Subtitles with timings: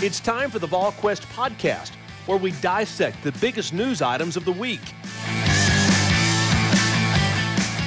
[0.00, 1.90] It's time for the VolQuest podcast,
[2.26, 4.78] where we dissect the biggest news items of the week.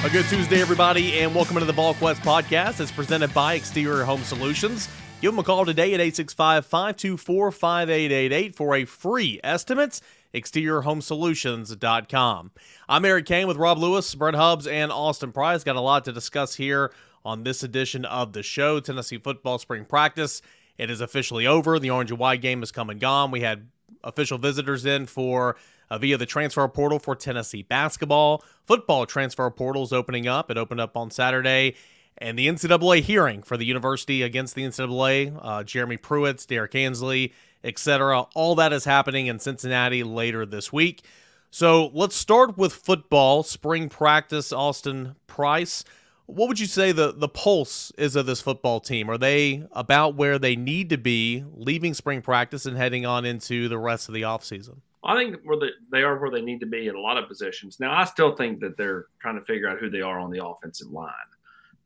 [0.03, 2.81] A good Tuesday, everybody, and welcome to the VolQuest podcast.
[2.81, 4.89] It's presented by Exterior Home Solutions.
[5.21, 10.01] Give them a call today at 865 524 5888 for a free estimate.
[10.33, 12.51] ExteriorHomeSolutions.com.
[12.89, 15.63] I'm Eric Cain with Rob Lewis, Brent Hubbs, and Austin Price.
[15.63, 16.91] Got a lot to discuss here
[17.23, 18.81] on this edition of the show.
[18.81, 20.41] Tennessee football spring practice
[20.81, 21.77] it is officially over.
[21.77, 23.29] The orange and white game is come and gone.
[23.29, 23.67] We had
[24.03, 25.55] official visitors in for
[25.91, 28.43] uh, via the transfer portal for Tennessee basketball.
[28.65, 30.49] Football transfer portals opening up.
[30.49, 31.75] It opened up on Saturday.
[32.17, 37.31] And the NCAA hearing for the university against the NCAA, uh, Jeremy Pruitt, Derrick Ansley,
[37.63, 38.21] etc.
[38.33, 41.03] All that is happening in Cincinnati later this week.
[41.51, 45.83] So let's start with football, spring practice, Austin Price
[46.31, 49.09] what would you say the the pulse is of this football team?
[49.09, 53.67] Are they about where they need to be, leaving spring practice and heading on into
[53.67, 54.77] the rest of the offseason?
[55.03, 55.57] I think where
[55.91, 57.79] they, are where they need to be in a lot of positions.
[57.79, 60.45] Now, I still think that they're trying to figure out who they are on the
[60.45, 61.11] offensive line.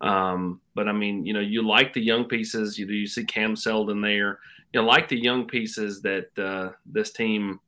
[0.02, 2.78] Um, but I mean, you know, you like the young pieces.
[2.78, 4.40] You do you see Cam Seldon there.
[4.74, 7.62] You know, like the young pieces that uh, this team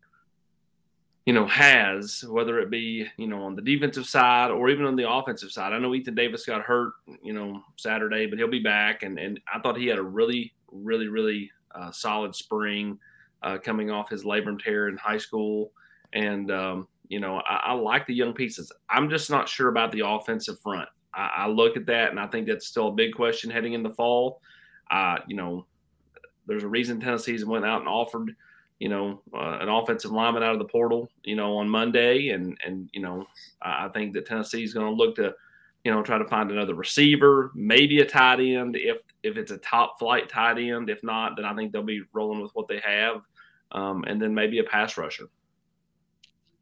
[1.28, 4.96] you know, has, whether it be, you know, on the defensive side or even on
[4.96, 5.74] the offensive side.
[5.74, 9.04] I know Ethan Davis got hurt, you know, Saturday, but he'll be back.
[9.04, 12.98] And, and I thought he had a really, really, really uh, solid spring
[13.44, 15.74] uh, coming off his labrum tear in high school.
[16.14, 18.72] And, um, you know, I, I, like the young pieces.
[18.90, 20.88] I'm just not sure about the offensive front.
[21.14, 23.84] I, I, look at that and I think that's still a big question heading in
[23.84, 24.40] the fall.
[24.90, 25.66] Uh, you know,
[26.46, 28.34] there's a reason Tennessee's went out and offered–
[28.80, 32.58] you know, uh, an offensive lineman out of the portal, you know, on Monday, and
[32.66, 33.26] and you know,
[33.62, 35.34] I think that Tennessee is going to look to,
[35.84, 39.58] you know, try to find another receiver, maybe a tight end if if it's a
[39.58, 40.90] top flight tight end.
[40.90, 43.22] If not, then I think they'll be rolling with what they have,
[43.72, 45.30] um, and then maybe a pass rusher.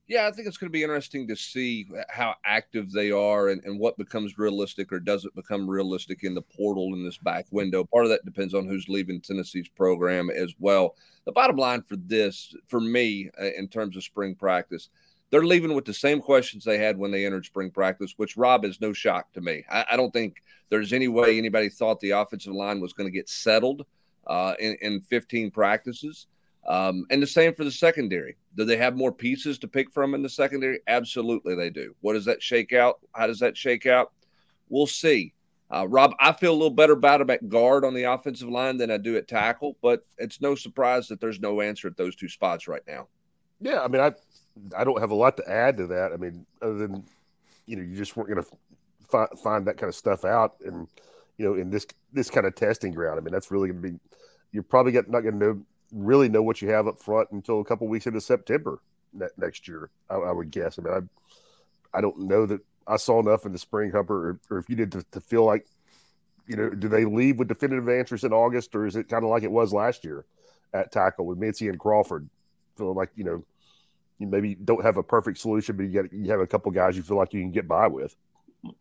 [0.08, 3.64] Yeah, I think it's going to be interesting to see how active they are and,
[3.64, 7.84] and what becomes realistic or doesn't become realistic in the portal in this back window.
[7.86, 10.96] Part of that depends on who's leaving Tennessee's program as well.
[11.26, 14.90] The bottom line for this, for me, uh, in terms of spring practice,
[15.32, 18.64] they're leaving with the same questions they had when they entered spring practice, which Rob
[18.64, 19.66] is no shock to me.
[19.72, 23.12] I, I don't think there's any way anybody thought the offensive line was going to
[23.12, 23.88] get settled
[24.28, 26.28] uh, in, in 15 practices.
[26.68, 28.38] Um, and the same for the secondary.
[28.56, 30.80] Do they have more pieces to pick from in the secondary?
[30.88, 31.96] Absolutely, they do.
[32.02, 33.00] What does that shake out?
[33.14, 34.12] How does that shake out?
[34.70, 35.34] We'll see.
[35.72, 38.78] Uh, Rob, I feel a little better about him at guard on the offensive line
[38.78, 42.16] than I do at tackle, but it's no surprise that there's no answer at those
[42.16, 43.08] two spots right now.
[43.60, 44.14] Yeah, I mean, I
[44.78, 46.14] I don't have a lot to add to that.
[46.14, 47.04] I mean, other than
[47.66, 48.50] you know, you just weren't going to
[49.10, 50.88] fi- find that kind of stuff out, and
[51.38, 53.20] you know, in this this kind of testing ground.
[53.20, 54.00] I mean, that's really going to be.
[54.52, 57.66] You're probably not going to know really know what you have up front until a
[57.66, 58.80] couple weeks into September
[59.14, 59.90] ne- next year.
[60.10, 60.78] I, I, would guess.
[60.78, 64.40] I mean, I I don't know that I saw enough in the spring cover, or,
[64.50, 65.66] or if you did to, to, feel like,
[66.46, 69.30] you know, do they leave with definitive answers in August, or is it kind of
[69.30, 70.26] like it was last year
[70.74, 72.30] at tackle with Mincey and Crawford,
[72.78, 73.44] feeling like you know,
[74.20, 76.96] you maybe don't have a perfect solution, but you get you have a couple guys
[76.96, 78.16] you feel like you can get by with.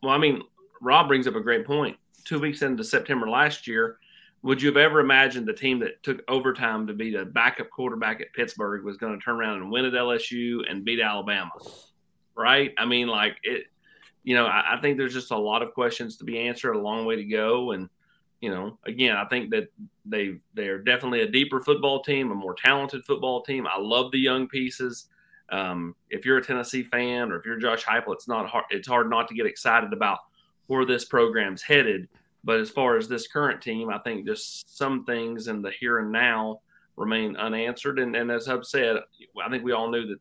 [0.02, 0.42] Well, I mean,
[0.80, 1.96] Rob brings up a great point.
[2.24, 3.98] Two weeks into September last year,
[4.44, 8.20] would you have ever imagined the team that took overtime to beat a backup quarterback
[8.20, 11.50] at Pittsburgh was going to turn around and win at LSU and beat Alabama?
[12.36, 12.74] Right?
[12.76, 13.68] I mean, like it,
[14.22, 16.78] you know, I, I, think there's just a lot of questions to be answered, a
[16.78, 17.70] long way to go.
[17.70, 17.88] And,
[18.42, 19.68] you know, again, I think that
[20.04, 23.66] they they're definitely a deeper football team, a more talented football team.
[23.66, 25.06] I love the young pieces.
[25.48, 28.66] Um, if you're a Tennessee fan or if you're Josh Heupel, it's not hard.
[28.68, 30.18] It's hard not to get excited about
[30.66, 32.08] where this program's headed
[32.44, 35.98] but as far as this current team, I think just some things in the here
[35.98, 36.60] and now
[36.96, 37.98] remain unanswered.
[37.98, 38.96] And, and as Hub said,
[39.42, 40.18] I think we all knew that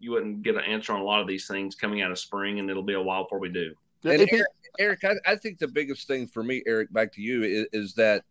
[0.00, 2.58] you wouldn't get an answer on a lot of these things coming out of spring,
[2.58, 3.74] and it'll be a while before we do.
[4.04, 4.46] And Eric,
[4.78, 7.94] Eric I, I, think the biggest thing for me, Eric, back to you, is, is
[7.94, 8.24] that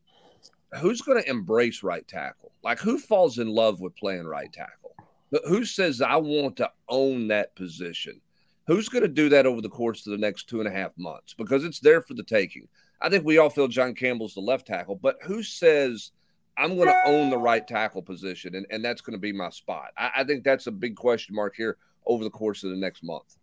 [0.80, 2.52] who's going to embrace right tackle?
[2.64, 4.96] Like, who falls in love with playing right tackle?
[5.32, 8.20] But Who says, I want to own that position?
[8.68, 10.92] Who's going to do that over the course of the next two and a half
[10.98, 11.34] months?
[11.34, 12.68] Because it's there for the taking.
[13.02, 16.12] I think we all feel John Campbell's the left tackle, but who says
[16.58, 19.50] I'm going to own the right tackle position and, and that's going to be my
[19.50, 19.92] spot?
[19.98, 23.04] I, I, think that's a big question mark here over the course of the next
[23.04, 23.38] month.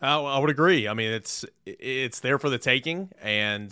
[0.00, 0.88] I would agree.
[0.88, 3.70] I mean, it's it's there for the taking, and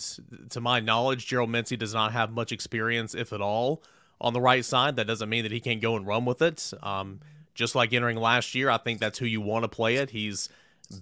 [0.50, 3.82] to my knowledge, Gerald Mincey does not have much experience, if at all,
[4.20, 4.94] on the right side.
[4.94, 6.72] That doesn't mean that he can't go and run with it.
[6.84, 7.18] Um,
[7.54, 10.10] just like entering last year, I think that's who you want to play it.
[10.10, 10.48] He's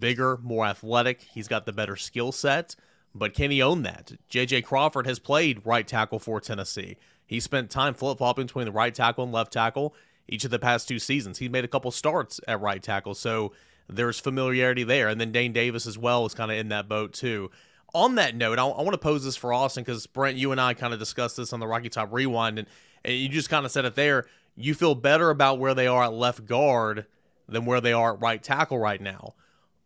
[0.00, 1.20] bigger, more athletic.
[1.34, 2.74] He's got the better skill set.
[3.14, 4.12] But can he own that?
[4.28, 4.62] J.J.
[4.62, 6.96] Crawford has played right tackle for Tennessee.
[7.26, 9.94] He spent time flip flopping between the right tackle and left tackle
[10.28, 11.38] each of the past two seasons.
[11.38, 13.52] He made a couple starts at right tackle, so
[13.88, 15.08] there's familiarity there.
[15.08, 17.50] And then Dayne Davis as well is kind of in that boat too.
[17.94, 20.60] On that note, I, I want to pose this for Austin because Brent, you and
[20.60, 22.68] I kind of discussed this on the Rocky Top Rewind, and,
[23.04, 24.26] and you just kind of said it there.
[24.56, 27.06] You feel better about where they are at left guard
[27.48, 29.34] than where they are at right tackle right now.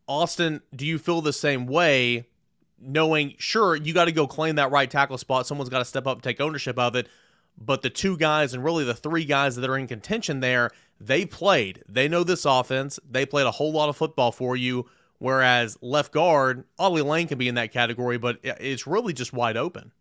[0.08, 2.26] Austin, do you feel the same way?
[2.84, 5.46] Knowing, sure, you got to go claim that right tackle spot.
[5.46, 7.06] Someone's got to step up and take ownership of it.
[7.56, 10.70] But the two guys and really the three guys that are in contention there,
[11.00, 11.84] they played.
[11.88, 12.98] They know this offense.
[13.08, 14.88] They played a whole lot of football for you.
[15.18, 19.56] Whereas left guard, Ollie Lane can be in that category, but it's really just wide
[19.56, 19.92] open.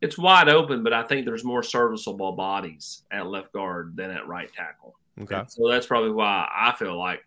[0.00, 4.26] It's wide open, but I think there's more serviceable bodies at left guard than at
[4.26, 4.96] right tackle.
[5.20, 5.36] Okay.
[5.36, 7.24] And so that's probably why I feel like,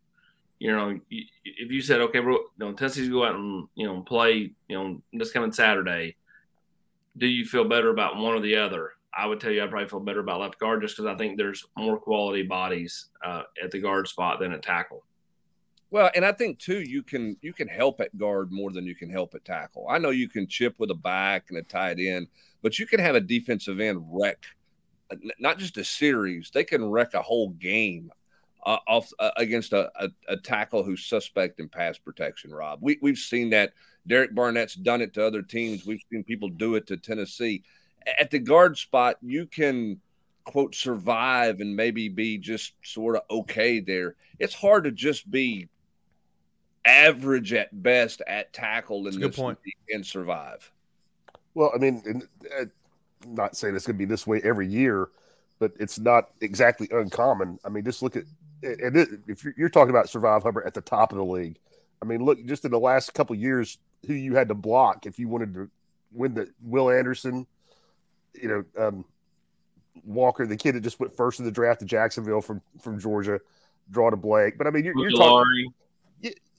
[0.59, 4.01] you know, if you said, okay, bro, you know, Tennessee's go out and, you know,
[4.01, 6.15] play, you know, this coming Saturday,
[7.17, 8.91] do you feel better about one or the other?
[9.13, 11.37] I would tell you I probably feel better about left guard just because I think
[11.37, 15.03] there's more quality bodies uh, at the guard spot than at tackle.
[15.89, 18.93] Well, and I think too you can you can help at guard more than you
[18.93, 19.87] can help at tackle.
[19.89, 22.27] I know you can chip with a back and a tight end,
[22.61, 24.45] but you can have a defensive end wreck
[25.39, 28.11] not just a series; they can wreck a whole game
[28.65, 32.51] uh, off uh, against a, a, a, tackle who's suspect in pass protection.
[32.51, 33.73] Rob, we we've seen that.
[34.05, 35.85] Derek Barnett's done it to other teams.
[35.85, 37.63] We've seen people do it to Tennessee
[38.19, 39.99] at the guard spot, you can
[40.43, 44.15] quote survive and maybe be just sort of okay there.
[44.39, 45.67] It's hard to just be
[46.85, 49.59] average at best at tackle in this point.
[49.89, 50.71] and survive.
[51.53, 52.23] Well, I mean, and,
[52.59, 52.65] uh,
[53.25, 55.09] not saying it's going to be this way every year,
[55.59, 57.59] but it's not exactly uncommon.
[57.65, 58.23] I mean, just look at
[58.63, 61.57] and it, if you're, you're, talking about survive Hubbard at the top of the league,
[62.01, 65.19] I mean, look just in the last couple years, who you had to block if
[65.19, 65.69] you wanted to
[66.11, 67.45] win the Will Anderson,
[68.33, 69.05] you know, um,
[70.05, 73.39] Walker, the kid that just went first in the draft to Jacksonville from from Georgia,
[73.89, 74.57] draw to Blake.
[74.57, 75.73] But I mean, you're, you're talking.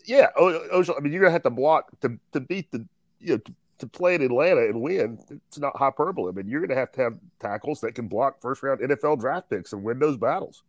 [0.05, 2.87] Yeah, oh, I mean, you're gonna have to block to to beat the
[3.21, 5.19] you know to, to play in Atlanta and win.
[5.49, 6.31] It's not hyperbole.
[6.31, 9.51] I mean, you're gonna have to have tackles that can block first round NFL draft
[9.51, 10.63] picks and win those battles.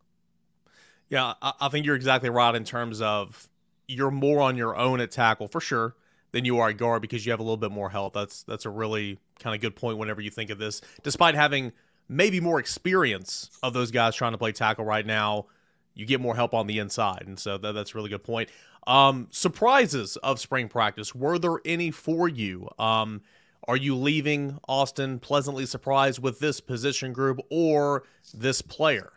[1.10, 3.50] Yeah, I, I think you're exactly right in terms of
[3.88, 5.96] you're more on your own at tackle for sure
[6.32, 8.14] than you are at guard because you have a little bit more help.
[8.14, 10.82] That's that's a really kind of good point whenever you think of this.
[11.04, 11.74] Despite having
[12.08, 15.48] maybe more experience of those guys trying to play tackle right now,
[15.96, 18.50] you get more help on the inside, and so that, that's a really good point.
[18.88, 22.70] Um, surprises of spring practice were there any for you?
[22.78, 23.22] Um,
[23.68, 28.04] are you leaving Austin pleasantly surprised with this position group or
[28.34, 29.12] this player?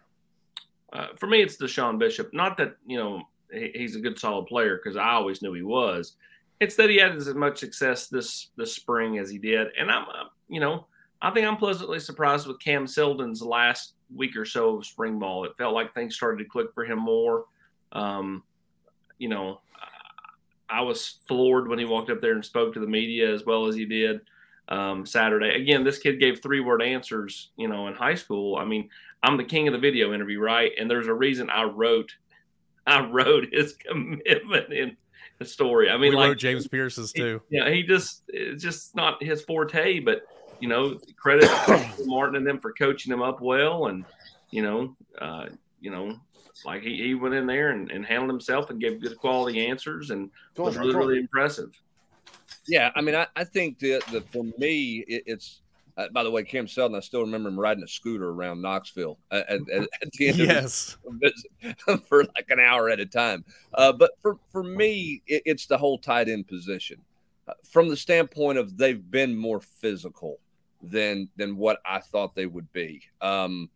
[0.93, 2.33] Uh, for me, it's Deshaun Bishop.
[2.33, 3.23] Not that you know
[3.53, 6.17] he's a good solid player because I always knew he was
[6.62, 10.05] it's that he had as much success this this spring as he did, and I'm,
[10.05, 10.87] uh, you know,
[11.21, 15.44] I think I'm pleasantly surprised with Cam Seldon's last week or so of spring ball.
[15.44, 17.47] It felt like things started to click for him more.
[17.91, 18.44] Um,
[19.19, 19.61] you know,
[20.71, 23.67] I was floored when he walked up there and spoke to the media as well
[23.67, 24.21] as he did
[24.73, 25.61] um, Saturday.
[25.61, 27.51] Again, this kid gave three word answers.
[27.57, 28.89] You know, in high school, I mean,
[29.23, 30.73] I'm the king of the video interview, right?
[30.79, 32.11] And there's a reason I wrote
[32.87, 34.97] I wrote his commitment in
[35.39, 35.91] the story.
[35.91, 37.43] I mean, we like James Pierce's too.
[37.51, 40.23] Yeah, he just it's just not his forte, but
[40.58, 41.51] you know, credit
[42.06, 44.05] Martin and them for coaching him up well, and
[44.51, 45.46] you know, uh,
[45.81, 46.19] you know,
[46.65, 50.11] like he, he went in there and, and handled himself and gave good quality answers
[50.11, 51.79] and was really really impressive.
[52.69, 55.63] Yeah, I mean, I, I think that, that for me, it, it's
[55.97, 59.19] uh, by the way, Cam Seldon, I still remember him riding a scooter around Knoxville
[59.31, 60.97] at, at, at the end yes.
[61.87, 63.45] of for like an hour at a time.
[63.75, 66.99] Uh, but for, for me, it, it's the whole tight end position.
[67.47, 70.39] Uh, from the standpoint of they've been more physical
[70.83, 73.03] than than what I thought they would be.
[73.21, 73.69] Um,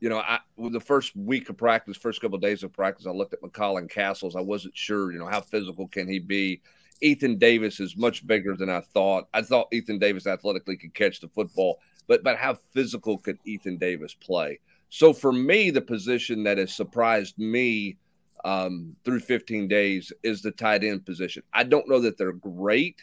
[0.00, 3.06] you know, I with the first week of practice, first couple of days of practice,
[3.06, 4.34] I looked at McCallan Castles.
[4.34, 6.60] I wasn't sure, you know, how physical can he be
[7.02, 9.28] Ethan Davis is much bigger than I thought.
[9.34, 13.76] I thought Ethan Davis athletically could catch the football, but but how physical could Ethan
[13.76, 14.60] Davis play?
[14.88, 17.96] So for me, the position that has surprised me
[18.44, 21.42] um, through 15 days is the tight end position.
[21.52, 23.00] I don't know that they're great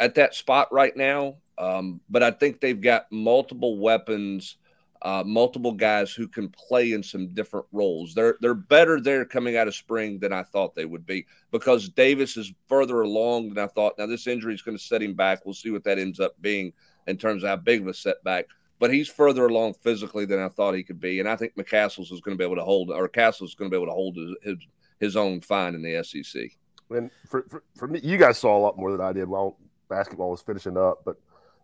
[0.00, 4.56] at that spot right now, um, but I think they've got multiple weapons
[5.04, 8.14] uh, multiple guys who can play in some different roles.
[8.14, 11.88] They're they're better there coming out of spring than I thought they would be because
[11.88, 13.94] Davis is further along than I thought.
[13.98, 15.44] Now this injury is going to set him back.
[15.44, 16.72] We'll see what that ends up being
[17.06, 18.46] in terms of how big of a setback.
[18.78, 22.12] But he's further along physically than I thought he could be, and I think McCastles
[22.12, 23.94] is going to be able to hold, or Castles is going to be able to
[23.94, 24.56] hold his his,
[24.98, 26.42] his own fine in the SEC.
[26.90, 29.28] And for, for, for me, you guys saw a lot more than I did.
[29.28, 29.56] while
[29.88, 31.02] basketball was finishing up.
[31.04, 31.16] But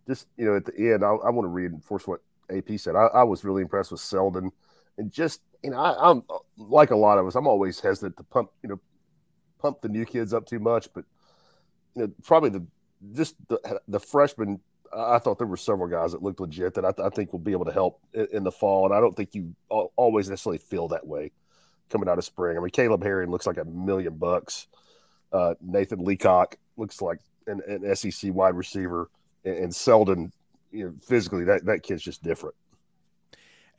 [0.07, 2.95] just you know, at the end, I, I want to reinforce what AP said.
[2.95, 4.51] I, I, was really impressed with Seldon,
[4.97, 6.23] and just you know, I, am
[6.57, 7.35] like a lot of us.
[7.35, 8.79] I'm always hesitant to pump you know
[9.59, 11.05] pump the new kids up too much, but
[11.95, 12.65] you know, probably the
[13.13, 14.59] just the the freshmen.
[14.91, 17.37] I thought there were several guys that looked legit that I, th- I think will
[17.37, 20.57] be able to help in, in, the fall, and I don't think you always necessarily
[20.57, 21.31] feel that way
[21.89, 22.57] coming out of spring.
[22.57, 24.67] I mean, Caleb Herring looks like a million bucks.
[25.31, 29.11] Uh, Nathan Leacock looks like an, an SEC wide receiver,
[29.45, 30.31] and, and Seldon,
[30.71, 32.55] you know, physically that that kid's just different.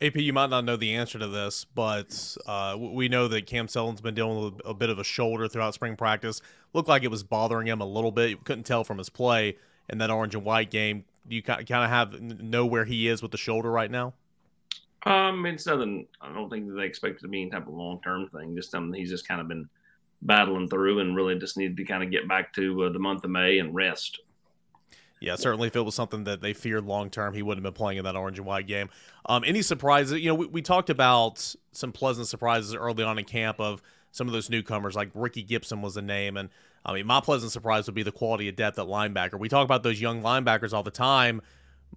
[0.02, 3.68] AP, you might not know the answer to this, but uh, we know that Cam
[3.68, 6.40] Seldon's been dealing with a bit of a shoulder throughout spring practice.
[6.72, 8.30] Looked like it was bothering him a little bit.
[8.30, 9.58] You couldn't tell from his play
[9.90, 11.04] in that orange and white game.
[11.28, 14.14] Do you kind of have know where he is with the shoulder right now?
[15.04, 16.06] Um, it's nothing.
[16.20, 18.56] I don't think that they expect it to be any type of long term thing.
[18.56, 19.68] Just something he's just kind of been
[20.22, 23.24] battling through, and really just needed to kind of get back to uh, the month
[23.24, 24.20] of May and rest.
[25.20, 27.78] Yeah, certainly if it was something that they feared long term, he wouldn't have been
[27.78, 28.88] playing in that orange and white game.
[29.26, 30.18] Um, any surprises?
[30.18, 34.26] You know, we, we talked about some pleasant surprises early on in camp of some
[34.26, 36.38] of those newcomers, like Ricky Gibson was a name.
[36.38, 36.48] And
[36.86, 39.38] I mean, my pleasant surprise would be the quality of depth at linebacker.
[39.38, 41.42] We talk about those young linebackers all the time,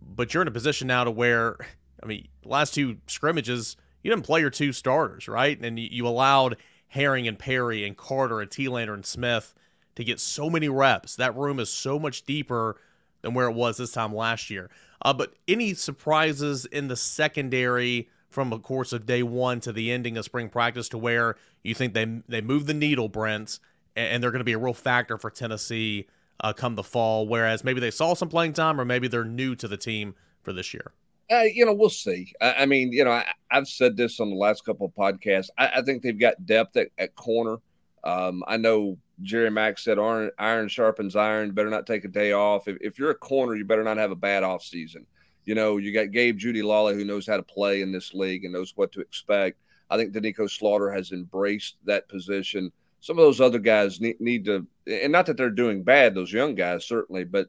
[0.01, 1.57] but you're in a position now to where,
[2.03, 5.59] I mean, last two scrimmages, you didn't play your two starters, right?
[5.59, 6.57] And you allowed
[6.89, 9.55] Herring and Perry and Carter and Telander and Smith
[9.95, 11.15] to get so many reps.
[11.15, 12.75] That room is so much deeper
[13.23, 14.69] than where it was this time last year.
[15.01, 19.91] Uh, but any surprises in the secondary from a course of day one to the
[19.91, 23.59] ending of spring practice to where you think they they move the needle, Brent,
[23.95, 26.07] and, they're going to be a real factor for Tennessee
[26.41, 27.27] uh, come the fall.
[27.27, 30.53] Whereas maybe they saw some playing time, or maybe they're new to the team for
[30.53, 30.91] this year.
[31.31, 32.33] Uh, you know, we'll see.
[32.41, 35.49] I, I mean, you know, I, have said this on the last couple of podcasts.
[35.57, 37.57] I, I think they've got depth at, at corner.
[38.03, 41.51] Um, I know Jerry Mack said, iron, iron sharpens iron.
[41.51, 42.67] Better not take a day off.
[42.67, 45.05] If, if, you're a corner, you better not have a bad off season.
[45.45, 48.53] You know, you got Gabe Jeudy-Lally, who knows how to play in this league and
[48.53, 49.59] knows what to expect.
[49.89, 52.71] I think Doneiko Slaughter has embraced that position.
[53.01, 56.31] Some of those other guys need, need to, and not that they're doing bad, those
[56.31, 57.47] young guys certainly, but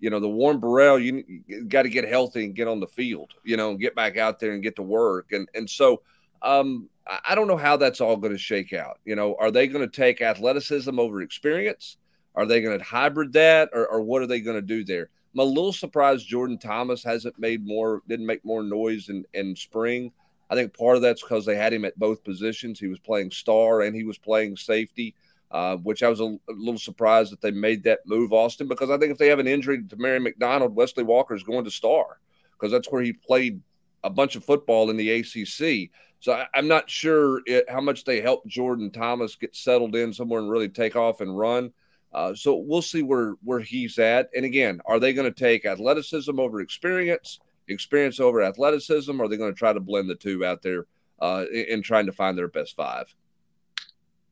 [0.00, 2.86] you know, the Warren Burrell, you, you got to get healthy and get on the
[2.86, 5.32] field, you know, and get back out there and get to work.
[5.32, 6.02] And and so
[6.42, 8.98] um, I don't know how that's all going to shake out.
[9.04, 11.98] You know, are they going to take athleticism over experience?
[12.34, 15.10] Are they going to hybrid that, or, or what are they going to do there?
[15.34, 19.54] I'm a little surprised Jordan Thomas hasn't made more, didn't make more noise in, in
[19.54, 20.12] spring.
[20.48, 22.78] I think part of that's because they had him at both positions.
[22.78, 25.14] He was playing star and he was playing safety,
[25.50, 28.90] uh, which I was a, a, little surprised that they made that move, Austin, because
[28.90, 31.70] I think if they have an injury to Mary McDonald, Wesley Walker is going to
[31.70, 32.18] star
[32.52, 33.60] because that's where he played
[34.04, 35.90] a bunch of football in the ACC.
[36.24, 40.10] So I, am not sure it, how much they helped Jordan Thomas get settled in
[40.10, 41.70] somewhere and really take off and run.
[42.14, 44.30] Uh, so we'll see where where he's at.
[44.34, 49.28] And again, are they going to take athleticism over experience, experience over athleticism, or are
[49.28, 50.86] they going to try to blend the two out there
[51.20, 53.14] uh, in, in trying to find their best five?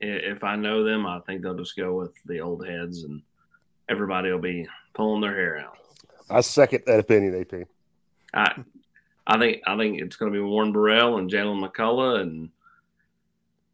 [0.01, 3.21] If I know them, I think they'll just go with the old heads, and
[3.91, 5.77] everybody will be pulling their hair out.
[6.31, 7.69] I second that opinion, AP.
[8.33, 8.63] I
[9.27, 12.51] I think I think it's going to be Warren Burrell and Jaylen McCollough, and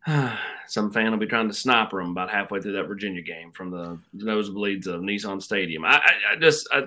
[0.07, 0.37] uh,
[0.67, 3.71] some fan will be trying to sniper them about halfway through that Virginia game from
[3.71, 5.85] the nosebleeds of Nissan Stadium.
[5.85, 6.83] I, I, I just I,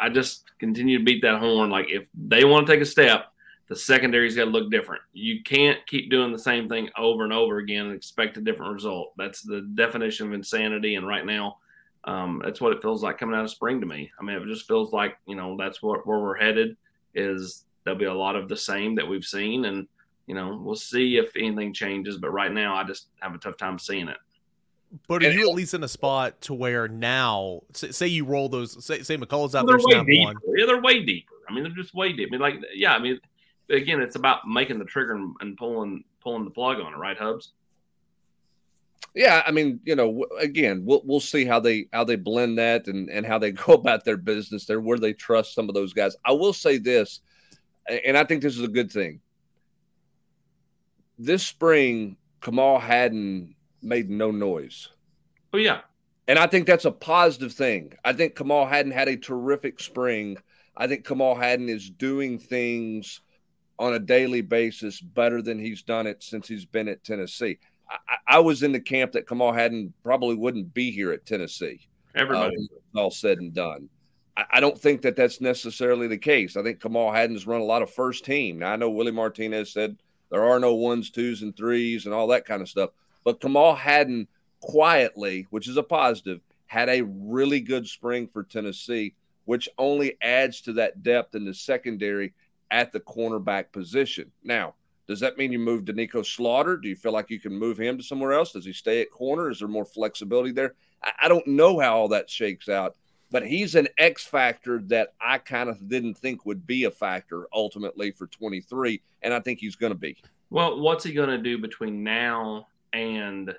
[0.00, 1.70] I just continue to beat that horn.
[1.70, 3.32] Like if they want to take a step,
[3.68, 5.02] the secondary's got to look different.
[5.12, 8.72] You can't keep doing the same thing over and over again and expect a different
[8.72, 9.12] result.
[9.18, 10.94] That's the definition of insanity.
[10.94, 11.58] And right now,
[12.04, 14.10] um, that's what it feels like coming out of spring to me.
[14.18, 16.78] I mean, it just feels like you know that's what where we're headed
[17.14, 19.86] is there'll be a lot of the same that we've seen, and
[20.26, 22.18] you know we'll see if anything changes.
[22.18, 24.18] But right now, I just have a tough time seeing it.
[25.06, 28.84] But are you at least in a spot to where now, say, you roll those,
[28.84, 30.36] say, say McCollough's out there, snap one.
[30.56, 31.32] Yeah, they're way deeper.
[31.48, 32.28] I mean, they're just way deep.
[32.28, 33.20] I mean, like, yeah, I mean,
[33.68, 37.16] again, it's about making the trigger and, and pulling pulling the plug on it, right,
[37.16, 37.52] Hubs?
[39.14, 42.86] Yeah, I mean, you know, again, we'll we'll see how they how they blend that
[42.86, 45.92] and and how they go about their business there, where they trust some of those
[45.92, 46.16] guys.
[46.24, 47.20] I will say this,
[47.88, 49.20] and I think this is a good thing.
[51.18, 54.88] This spring, Kamal Hadden made no noise.
[55.52, 55.80] Oh yeah,
[56.28, 57.94] and I think that's a positive thing.
[58.04, 60.36] I think Kamal Hadden had a terrific spring.
[60.76, 63.20] I think Kamal Hadden is doing things
[63.80, 67.58] on a daily basis better than he's done it since he's been at Tennessee.
[67.90, 71.80] I, I, was in the camp that Kamal Hadden probably wouldn't be here at Tennessee.
[72.14, 72.56] Everybody,
[72.94, 73.88] uh, all said and done.
[74.36, 76.56] I, I, don't think that that's necessarily the case.
[76.56, 78.58] I think Kamal Hadden's run a lot of first team.
[78.58, 79.96] Now I know Willie Martinez said
[80.30, 82.90] there are no ones, twos, and threes, and all that kind of stuff.
[83.24, 84.28] But Kamal Hadden
[84.60, 90.60] quietly, which is a positive, had a really good spring for Tennessee, which only adds
[90.62, 92.32] to that depth in the secondary
[92.70, 94.30] at the cornerback position.
[94.44, 94.74] Now,
[95.10, 96.76] does that mean you move to Nico Slaughter?
[96.76, 98.52] Do you feel like you can move him to somewhere else?
[98.52, 99.50] Does he stay at corner?
[99.50, 100.76] Is there more flexibility there?
[101.02, 102.94] I, I don't know how all that shakes out,
[103.32, 107.48] but he's an X factor that I kind of didn't think would be a factor
[107.52, 110.16] ultimately for 23, and I think he's going to be.
[110.48, 113.52] Well, what's he going to do between now and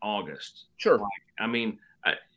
[0.00, 0.66] August?
[0.76, 0.98] Sure.
[0.98, 1.08] Like,
[1.40, 1.80] I mean,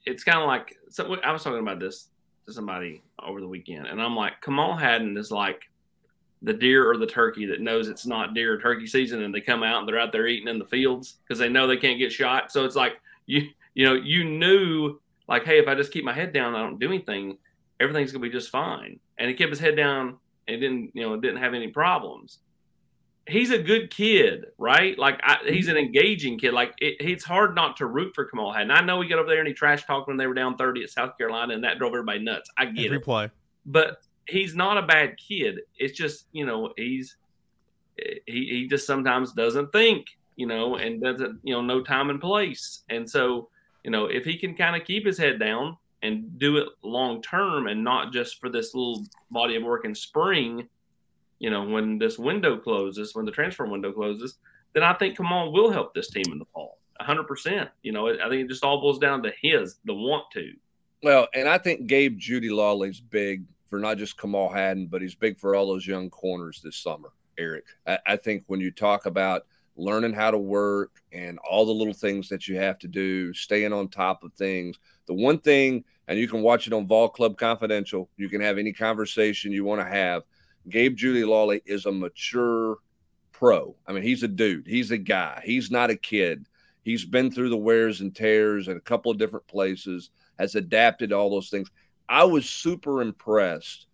[0.07, 2.07] it's kind of like so I was talking about this
[2.47, 5.69] to somebody over the weekend, and I'm like, Kamal Hadden is like
[6.41, 9.41] the deer or the turkey that knows it's not deer or turkey season and they
[9.41, 11.99] come out and they're out there eating in the fields because they know they can't
[11.99, 12.51] get shot.
[12.51, 16.13] So it's like you you know, you knew like, hey, if I just keep my
[16.13, 17.37] head down, I don't do anything,
[17.79, 18.99] everything's gonna be just fine.
[19.17, 20.17] And he kept his head down
[20.47, 22.39] and didn't, you know, didn't have any problems.
[23.27, 24.97] He's a good kid, right?
[24.97, 26.53] Like I, he's an engaging kid.
[26.53, 29.27] Like it, it's hard not to root for Kamal and I know he got over
[29.27, 31.77] there and he trash talked when they were down thirty at South Carolina, and that
[31.77, 32.49] drove everybody nuts.
[32.57, 33.03] I get Every it.
[33.03, 33.29] play.
[33.65, 35.59] But he's not a bad kid.
[35.77, 37.17] It's just you know he's
[37.95, 42.21] he he just sometimes doesn't think you know and doesn't you know no time and
[42.21, 42.83] place.
[42.89, 43.49] And so
[43.83, 47.21] you know if he can kind of keep his head down and do it long
[47.21, 50.67] term and not just for this little body of work in spring,
[51.39, 54.37] you know when this window closes, when the transfer window closes,
[54.73, 56.77] then I think Kamal will help this team in the fall.
[57.01, 57.69] 100%.
[57.83, 60.51] You know, I think it just all boils down to his, the want to.
[61.03, 65.39] Well, and I think Gabe Jeudy-Lally's big for not just Kamal Hadden, but he's big
[65.39, 67.65] for all those young corners this summer, Eric.
[67.85, 69.45] I, I, think when you talk about
[69.75, 73.73] learning how to work and all the little things that you have to do, staying
[73.73, 77.37] on top of things, the one thing, and you can watch it on Vol Club
[77.37, 80.23] Confidential, you can have any conversation you want to have.
[80.69, 82.77] Gabe Jeudy-Lally is a mature
[83.31, 83.75] pro.
[83.85, 86.45] I mean, he's a dude, he's a guy, he's not a kid.
[86.83, 90.09] He's been through the wears and tears at a couple of different places,
[90.39, 91.69] has adapted all those things.
[92.09, 93.87] I was super impressed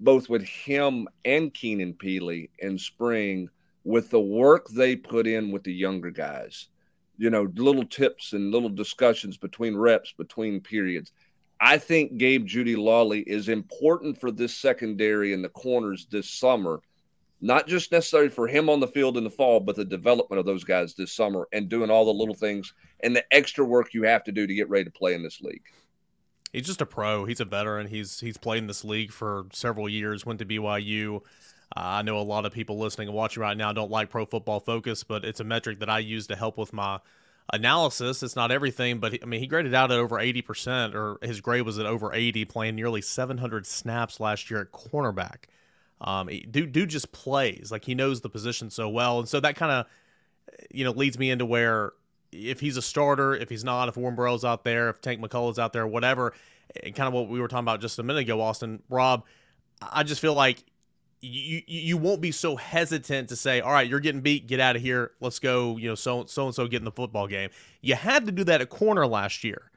[0.00, 3.48] both with him and Keenan Pili in spring
[3.84, 6.68] with the work they put in with the younger guys.
[7.16, 11.12] You know, little tips and little discussions between reps, between periods.
[11.60, 16.80] I think Gabe Jeudy-Lally is important for this secondary and the corners this summer,
[17.40, 20.46] not just necessarily for him on the field in the fall, but the development of
[20.46, 24.04] those guys this summer and doing all the little things and the extra work you
[24.04, 25.64] have to do to get ready to play in this league.
[26.52, 27.24] He's just a pro.
[27.24, 27.86] He's a veteran.
[27.86, 30.24] He's he's played in this league for several years.
[30.24, 31.16] Went to BYU.
[31.16, 31.20] Uh,
[31.74, 34.60] I know a lot of people listening and watching right now don't like Pro Football
[34.60, 37.00] Focus, but it's a metric that I use to help with my
[37.52, 38.22] analysis.
[38.22, 41.18] It's not everything, but he, I mean, he graded out at over eighty percent, or
[41.22, 45.44] his grade was at over eighty, playing nearly seven hundred snaps last year at cornerback.
[46.00, 49.56] Um, dude, dude just plays like he knows the position so well, and so that
[49.56, 49.86] kind of
[50.70, 51.92] you know leads me into where
[52.32, 55.58] if he's a starter, if he's not, if Warren Burrell's out there, if Tank McCollough's
[55.58, 56.34] out there, whatever,
[56.82, 59.24] and kind of what we were talking about just a minute ago, Austin, Rob,
[59.80, 60.64] I just feel like
[61.20, 64.76] you you won't be so hesitant to say, all right, you're getting beat, get out
[64.76, 67.50] of here, let's go, you know, so so and so get in the football game.
[67.80, 69.70] You had to do that at corner last year.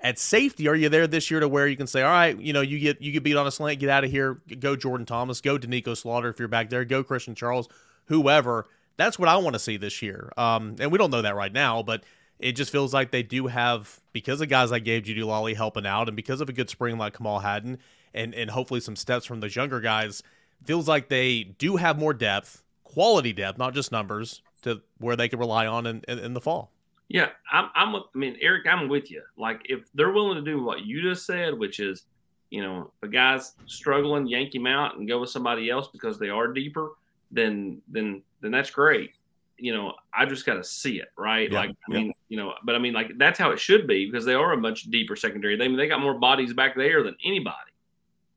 [0.00, 2.52] At safety, are you there this year to where you can say, all right, you
[2.52, 5.06] know, you get you get beat on a slant, get out of here, go Jordan
[5.06, 7.68] Thomas, go Nico Slaughter if you're back there, go Christian Charles,
[8.06, 10.32] whoever that's what I want to see this year.
[10.36, 12.04] Um, and we don't know that right now, but
[12.38, 16.08] it just feels like they do have because of guys like Gabe Jeudy-Lally helping out,
[16.08, 17.78] and because of a good spring like Kamal Hadden,
[18.14, 20.22] and and hopefully some steps from those younger guys,
[20.64, 25.28] feels like they do have more depth, quality depth, not just numbers, to where they
[25.28, 26.70] can rely on in, in, in the fall.
[27.08, 27.94] Yeah, I'm, I'm.
[27.94, 29.22] I mean, Eric, I'm with you.
[29.36, 32.04] Like, if they're willing to do what you just said, which is,
[32.50, 36.18] you know, if a guy's struggling, yank him out and go with somebody else because
[36.18, 36.92] they are deeper
[37.32, 39.12] then then then that's great.
[39.56, 41.50] You know, I just got to see it, right?
[41.50, 41.98] Yeah, like, I yeah.
[41.98, 44.52] mean, you know, but I mean, like that's how it should be because they are
[44.52, 45.56] a much deeper secondary.
[45.56, 47.56] They I mean, they got more bodies back there than anybody.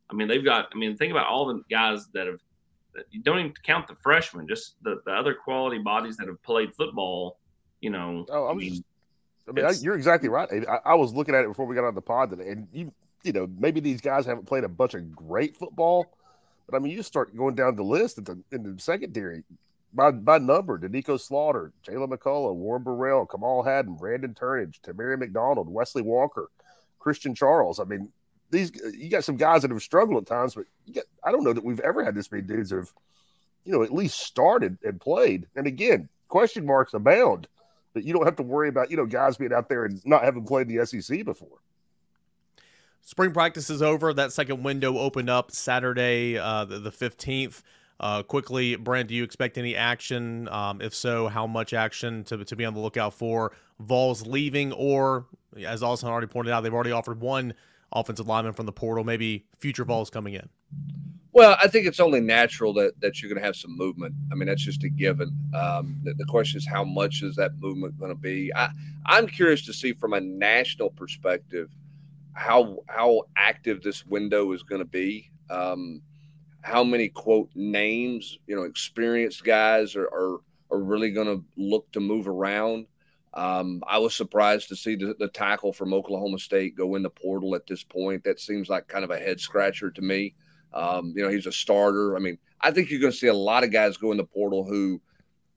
[0.09, 0.69] I mean, they've got.
[0.73, 2.39] I mean, think about all the guys that have.
[3.11, 6.73] You don't even count the freshmen, just the, the other quality bodies that have played
[6.75, 7.39] football.
[7.81, 8.83] You know, oh, I, mean, just,
[9.49, 10.49] I mean, I, you're exactly right.
[10.67, 12.93] I, I, was looking at it before we got on the pod today, and you,
[13.23, 16.05] you know, maybe these guys haven't played a bunch of great football,
[16.67, 19.43] but I mean, you start going down the list in the, in the secondary
[19.95, 25.69] by, by number: Nico Slaughter, Jaylen McCollough, Warren Burrell, Kamal Hadden, Brandon Turnage, Tamari McDonald,
[25.69, 26.49] Wesley Walker,
[26.99, 27.79] Christian Charles.
[27.79, 28.11] I mean,
[28.51, 31.53] these you got some guys that have struggled at times, but get, I don't know
[31.53, 32.93] that we've ever had this many dudes that have,
[33.63, 35.47] you know, at least started and played.
[35.55, 37.47] And again, question marks abound,
[37.93, 40.23] but you don't have to worry about you know guys being out there and not
[40.23, 41.59] having played the SEC before.
[43.05, 44.13] Spring practice is over.
[44.13, 47.61] That second window opened up Saturday, uh, the, 15th.
[47.99, 50.49] Uh, quickly, Brent, do you expect any action?
[50.49, 53.53] Um, if so, how much action to, to be on the lookout for?
[53.79, 55.27] Vols leaving, or
[55.65, 57.53] as Austin already pointed out, they've already offered one
[57.95, 60.49] offensive lineman from the portal, maybe future Vols coming in?
[61.31, 64.15] Well, I think it's only natural that that you're going to have some movement.
[64.31, 65.35] I mean, that's just a given.
[65.53, 68.53] Um, the, the, question is, how much is that movement going to be?
[68.55, 68.69] I,
[69.05, 71.69] I'm curious to see from a national perspective
[72.33, 75.29] how how active this window is going to be.
[75.49, 76.01] Um,
[76.65, 80.39] how many quote names, you know, experienced guys are are,
[80.71, 82.87] are really going to look to move around.
[83.35, 87.09] Um, I was surprised to see the, the, tackle from Oklahoma State go in the
[87.09, 88.23] portal at this point.
[88.23, 90.33] That seems like kind of a head scratcher to me.
[90.73, 92.15] Um, you know, he's a starter.
[92.15, 94.23] I mean, I think you're going to see a lot of guys go in the
[94.23, 95.01] portal who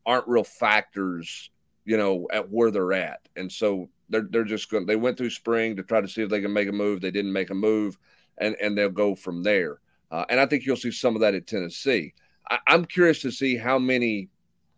[0.04, 1.50] aren't real factors,
[1.84, 3.20] you know, at where they're at.
[3.36, 6.28] And so they're, they're just going, they went through spring to try to see if
[6.28, 7.00] they can make a move.
[7.00, 7.96] They didn't make a move
[8.36, 9.78] and, and they'll go from there.
[10.10, 12.14] Uh, and I think you'll see some of that at Tennessee.
[12.50, 14.28] I, I'm curious to see how many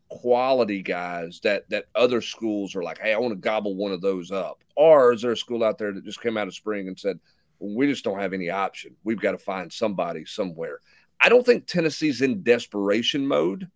[0.08, 4.00] quality guys that that other schools are like, hey, I want to gobble one of
[4.00, 4.62] those up?
[4.76, 7.20] Or is there a school out there that just came out of spring and said,
[7.58, 8.96] well, we just don't have any option.
[9.04, 10.80] We've got to find somebody somewhere.
[11.20, 13.68] I don't think Tennessee's in desperation mode.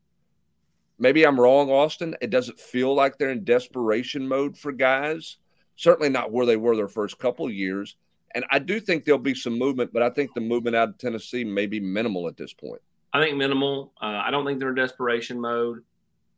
[0.98, 2.16] Maybe I'm wrong, Austin.
[2.20, 5.36] It doesn't feel like they're in desperation mode for guys.
[5.76, 7.96] Certainly not where they were their first couple years.
[8.35, 10.99] And I do think there'll be some movement, but I think the movement out of
[10.99, 12.83] Tennessee may be minimal at this point.
[13.12, 13.92] I think minimal.
[14.03, 15.85] Uh, I don't think they're in desperation mode.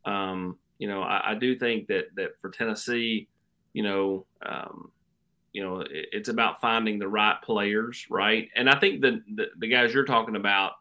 [0.05, 3.27] Um, you know, I, I, do think that that for Tennessee,
[3.73, 4.91] you know, um,
[5.53, 8.47] you know, it, it's about finding the right players, right?
[8.55, 10.73] And I think the, the the guys you're talking about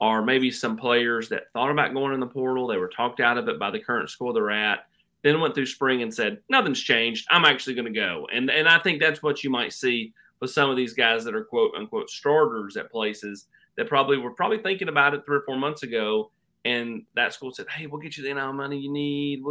[0.00, 2.68] are maybe some players that thought about going in the portal.
[2.68, 4.86] They were talked out of it by the current school they're at.
[5.22, 7.26] Then went through spring and said, "Nothing's changed.
[7.30, 10.50] I'm actually going to go." And and I think that's what you might see with
[10.50, 13.46] some of these guys that are quote unquote starters at places
[13.78, 16.30] that probably were probably thinking about it three or four months ago
[16.64, 19.42] and that school said, "Hey, we'll get you the amount of money you need.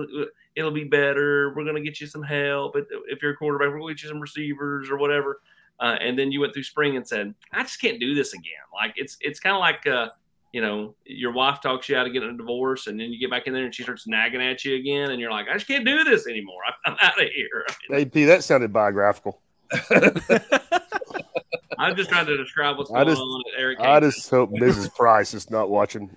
[0.56, 1.54] It'll be better.
[1.56, 2.76] We're going to get you some help.
[3.10, 5.42] If you're a quarterback, we'll get you some receivers or whatever."
[5.80, 8.64] Uh, and then you went through spring and said, "I just can't do this again."
[8.74, 10.10] Like it's it's kind of like uh,
[10.54, 13.30] you know your wife talks you out of getting a divorce, and then you get
[13.30, 15.68] back in there and she starts nagging at you again, and you're like, "I just
[15.68, 16.62] can't do this anymore.
[16.86, 19.42] I'm out of here." AP, that sounded biographical.
[21.82, 23.80] I'm just trying to describe what's going just, on at Eric.
[23.80, 24.94] I just hope Mrs.
[24.96, 26.10] Price is not watching.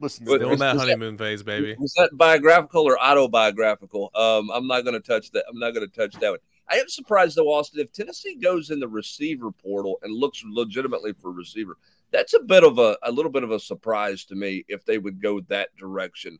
[0.00, 1.74] Listen, still in that honeymoon that, phase, baby.
[1.78, 4.10] Was that biographical or autobiographical?
[4.14, 5.44] Um, I'm not going to touch that.
[5.50, 6.38] I'm not going to touch that one.
[6.70, 7.80] I am surprised though, Austin.
[7.80, 11.76] If Tennessee goes in the receiver portal and looks legitimately for a receiver,
[12.12, 14.64] that's a bit of a a little bit of a surprise to me.
[14.68, 16.38] If they would go that direction,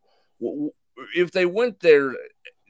[1.15, 2.15] if they went there,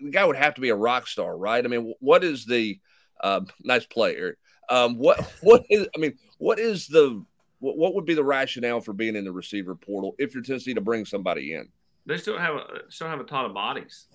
[0.01, 1.65] the guy would have to be a rock star, right?
[1.65, 2.79] I mean, what is the
[3.21, 4.39] uh, nice play, Eric?
[4.69, 5.87] Um, what what is?
[5.95, 7.25] I mean, what is the
[7.61, 10.75] what, what would be the rationale for being in the receiver portal if you're Tennessee
[10.75, 11.69] to bring somebody in?
[12.07, 14.07] They still have a still have a ton of bodies.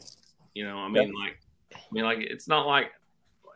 [0.54, 1.24] You know, I mean, yeah.
[1.24, 1.40] like,
[1.76, 2.92] I mean, like it's not like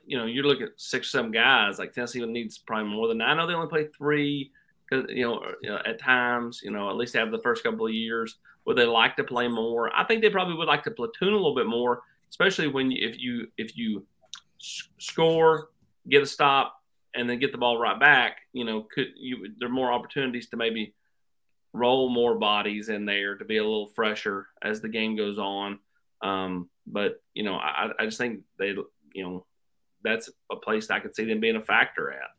[0.06, 1.80] you know you look at six or seven guys.
[1.80, 3.30] Like Tennessee needs probably more than that.
[3.30, 4.52] I know they only play three
[4.90, 7.86] because you know, you know at times you know at least have the first couple
[7.86, 8.38] of years.
[8.66, 9.96] Would they like to play more?
[9.96, 13.08] I think they probably would like to platoon a little bit more, especially when you,
[13.08, 14.06] if you if you
[14.58, 15.70] score,
[16.10, 16.82] get a stop,
[17.14, 20.50] and then get the ball right back, you know, could you there are more opportunities
[20.50, 20.94] to maybe
[21.74, 25.80] roll more bodies in there to be a little fresher as the game goes on.
[26.22, 28.76] Um, but you know, I, I just think they,
[29.14, 29.46] you know,
[30.04, 32.30] that's a place I could see them being a factor at.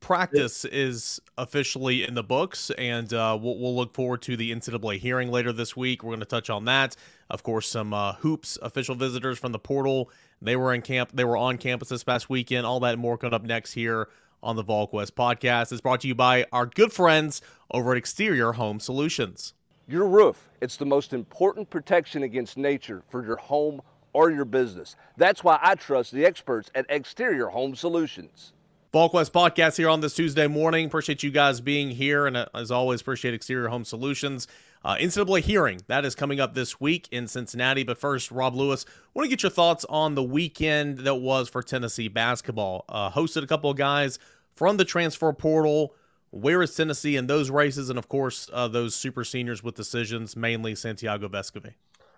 [0.00, 4.98] Practice is officially in the books, and uh, we'll, we'll, look forward to the NCAA
[4.98, 6.04] hearing later this week.
[6.04, 6.94] We're going to touch on that.
[7.28, 11.10] Of course, some uh, hoops official visitors from the portal they were in camp.
[11.12, 12.66] They were on campus this past weekend.
[12.66, 14.08] All that and more coming up next here
[14.42, 15.72] on the VolQuest podcast.
[15.72, 19.54] is brought to you by our good friends over at Exterior Home Solutions.
[19.88, 23.80] Your roof, it's the most important protection against nature for your home
[24.12, 24.96] or your business.
[25.16, 28.52] That's why I trust the experts at Exterior Home Solutions.
[28.92, 30.86] VolQuest podcast here on this Tuesday morning.
[30.86, 32.26] Appreciate you guys being here.
[32.26, 34.48] And uh, as always, appreciate Exterior Home Solutions.
[34.84, 37.82] Uh, NCAA hearing that is coming up this week in Cincinnati.
[37.82, 41.62] But first, Rob Lewis, want to get your thoughts on the weekend that was for
[41.62, 42.84] Tennessee basketball.
[42.88, 44.18] Uh, hosted a couple of guys
[44.54, 45.94] from the transfer portal.
[46.30, 50.36] Where is Tennessee in those races, and of course uh, those super seniors with decisions,
[50.36, 51.74] mainly Santiago Vescovi?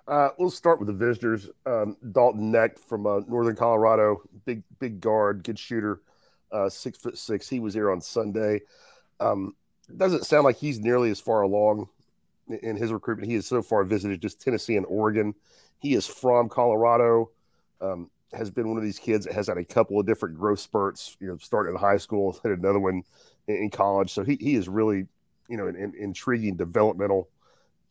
[0.08, 1.48] Uh, we'll start with the visitors.
[1.64, 6.00] Um, Dalton Knecht from uh, Northern Colorado, big big guard, good shooter,
[6.50, 7.48] uh, six foot six.
[7.48, 8.62] He was here on Sunday.
[9.20, 9.54] Um,
[9.96, 11.88] doesn't sound like he's nearly as far along
[12.52, 13.28] in his recruitment.
[13.28, 15.34] He has so far visited just Tennessee and Oregon.
[15.78, 17.30] He is from Colorado.
[17.80, 20.60] Um, has been one of these kids that has had a couple of different growth
[20.60, 21.16] spurts.
[21.20, 23.02] You know, starting in high school, had another one
[23.48, 24.12] in, in college.
[24.12, 25.06] So he he is really,
[25.48, 27.28] you know, an, an, intriguing developmental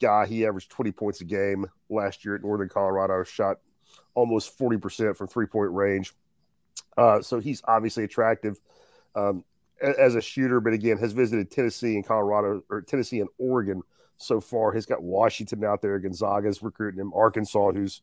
[0.02, 0.26] guy.
[0.28, 3.24] He averaged 20 points a game last year at Northern Colorado.
[3.24, 3.58] Shot
[4.14, 6.14] almost 40% from three point range.
[6.98, 8.60] Uh, so he's obviously attractive
[9.16, 9.44] um,
[9.82, 13.82] as a shooter, but again, has visited Tennessee and Colorado or Tennessee and Oregon
[14.20, 14.72] so far.
[14.72, 15.98] He's got Washington out there.
[16.00, 17.14] Gonzaga's recruiting him.
[17.14, 18.02] Arkansas, who's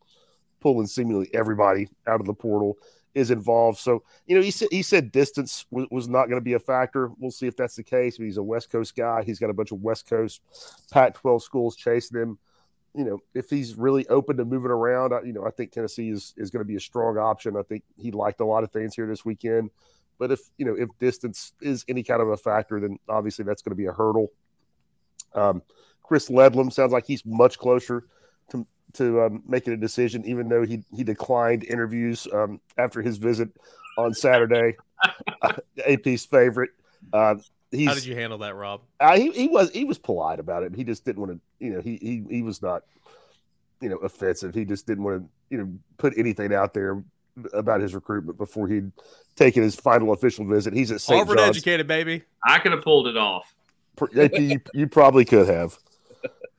[0.59, 2.77] pulling seemingly everybody out of the portal,
[3.13, 3.79] is involved.
[3.79, 6.59] So, you know, he said he said distance was, was not going to be a
[6.59, 7.09] factor.
[7.19, 8.17] We'll see if that's the case.
[8.17, 9.23] But he's a West Coast guy.
[9.23, 10.41] He's got a bunch of West Coast
[10.91, 12.37] Pac-12 schools chasing him.
[12.93, 16.33] You know, if he's really open to moving around, you know, I think Tennessee is
[16.35, 17.55] is going to be a strong option.
[17.55, 19.69] I think he liked a lot of things here this weekend.
[20.17, 23.61] But if you know if distance is any kind of a factor, then obviously that's
[23.61, 24.31] going to be a hurdle.
[25.33, 25.61] Um,
[26.07, 28.03] Chris Ledlum sounds like he's much closer
[28.51, 33.17] to to um, making a decision, even though he he declined interviews um, after his
[33.17, 33.49] visit
[33.97, 34.77] on Saturday.
[35.41, 35.53] uh,
[35.85, 36.71] AP's favorite.
[37.13, 38.81] Uh, How did you handle that, Rob?
[38.99, 40.73] Uh, he, he was he was polite about it.
[40.73, 42.83] He just didn't want to, you know, he he he was not,
[43.81, 44.55] you know, offensive.
[44.55, 47.03] He just didn't want to, you know, put anything out there
[47.53, 48.91] about his recruitment before he'd
[49.35, 50.73] taken his final official visit.
[50.73, 51.17] He's at St.
[51.17, 51.57] Harvard John's.
[51.57, 52.23] educated, baby.
[52.43, 53.53] I could have pulled it off.
[54.13, 55.77] You, you probably could have.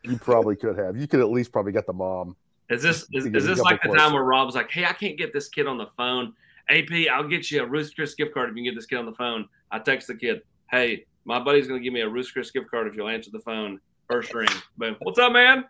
[0.05, 0.97] You probably could have.
[0.97, 2.37] You could at least probably get the mom.
[2.71, 4.15] Is this is, is this like the couple time points.
[4.15, 6.35] where Rob's like, "Hey, I can't get this kid on the phone.
[6.69, 8.97] AP, I'll get you a Ruth's Chris gift card if you can get this kid
[8.97, 12.31] on the phone." I text the kid, "Hey, my buddy's gonna give me a Ruth's
[12.31, 14.97] Chris gift card if you'll answer the phone first ring." Boom.
[15.01, 15.65] What's up, man?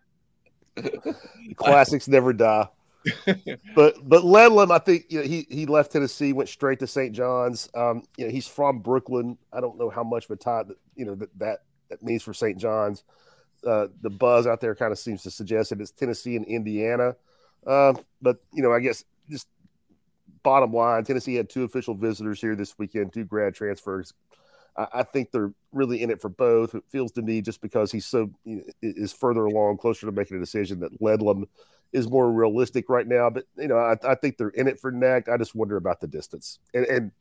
[1.57, 2.69] Classics never die.
[3.75, 7.15] but but Ledlum, I think you know, he he left Tennessee, went straight to St.
[7.15, 7.69] John's.
[7.75, 9.39] Um, you know, he's from Brooklyn.
[9.53, 11.59] I don't know how much of a tie that you know that that,
[11.91, 12.59] that means for St.
[12.59, 13.05] John's.
[13.67, 17.17] Uh, the buzz out there kind of seems to suggest that it's Tennessee and Indiana.
[17.67, 19.49] Uh, but you know, I guess just
[20.43, 24.15] bottom line, Tennessee had two official visitors here this weekend, two grad transfers.
[24.77, 26.75] I, I think they're really in it for both.
[26.75, 30.13] It feels to me just because he's so you know, is further along, closer to
[30.13, 31.47] making a decision that Ledlum
[31.93, 33.31] is more realistic right now.
[33.31, 35.29] But you know, I, I think they're in it for Knecht.
[35.29, 37.13] I just wonder about the distance and, and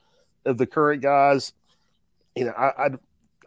[0.45, 1.53] of the current guys.
[2.35, 2.89] You know, I, I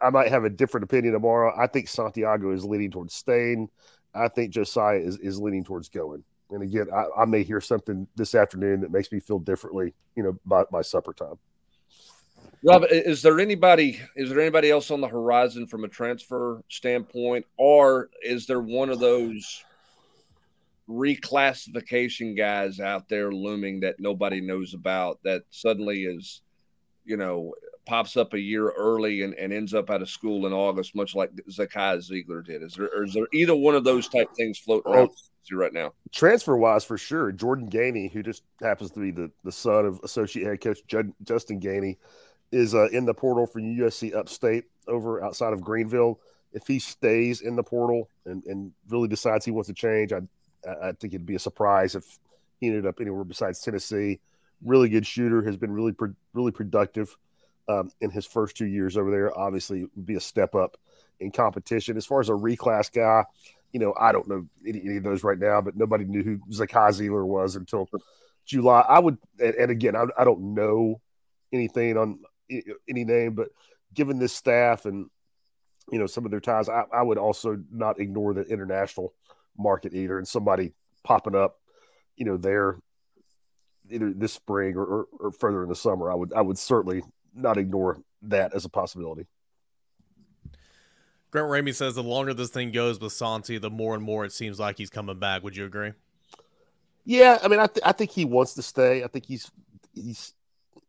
[0.01, 1.53] I might have a different opinion tomorrow.
[1.57, 3.69] I think Santiago is leaning towards staying.
[4.13, 6.23] I think Josiah is, is leaning towards going.
[6.49, 9.93] And again, I, I may hear something this afternoon that makes me feel differently.
[10.15, 11.35] You know, by by supper time.
[12.63, 17.45] Rob, is there anybody is there anybody else on the horizon from a transfer standpoint,
[17.57, 19.63] or is there one of those
[20.89, 26.41] reclassification guys out there looming that nobody knows about that suddenly is,
[27.05, 27.53] you know,
[27.85, 31.15] pops up a year early and, and ends up out of school in August, much
[31.15, 32.63] like Zakai Zeigler did?
[32.63, 35.09] Is there is there either one of those type things floating around
[35.51, 35.91] right now?
[36.11, 39.99] transfer wise for sure jordan gainey who just happens to be the, the son of
[40.03, 41.97] associate head coach Jud, justin gainey
[42.51, 46.19] is uh, in the portal for usc upstate over outside of greenville
[46.53, 50.21] if he stays in the portal and, and really decides he wants to change I,
[50.69, 52.19] I think it'd be a surprise if
[52.59, 54.19] he ended up anywhere besides tennessee
[54.63, 57.15] really good shooter has been really pro- really productive
[57.67, 60.77] um, in his first two years over there obviously would be a step up
[61.19, 63.23] in competition as far as a reclass guy
[63.71, 66.37] you know, I don't know any, any of those right now, but nobody knew who
[66.51, 67.87] Zakai Zeigler was until
[68.45, 68.81] July.
[68.81, 70.99] I would, and, and again, I, I don't know
[71.53, 72.19] anything on
[72.49, 73.49] any name, but
[73.93, 75.09] given this staff and
[75.91, 79.13] you know some of their ties, I, I would also not ignore the international
[79.57, 81.59] market either, and somebody popping up,
[82.17, 82.77] you know, there
[83.91, 86.11] either this spring or, or, or further in the summer.
[86.11, 89.27] I would, I would certainly not ignore that as a possibility.
[91.31, 94.33] Grant Ramey says the longer this thing goes with Santi, the more and more it
[94.33, 95.43] seems like he's coming back.
[95.43, 95.93] Would you agree?
[97.05, 99.03] Yeah, I mean, I, th- I think he wants to stay.
[99.03, 99.49] I think he's
[99.93, 100.33] he's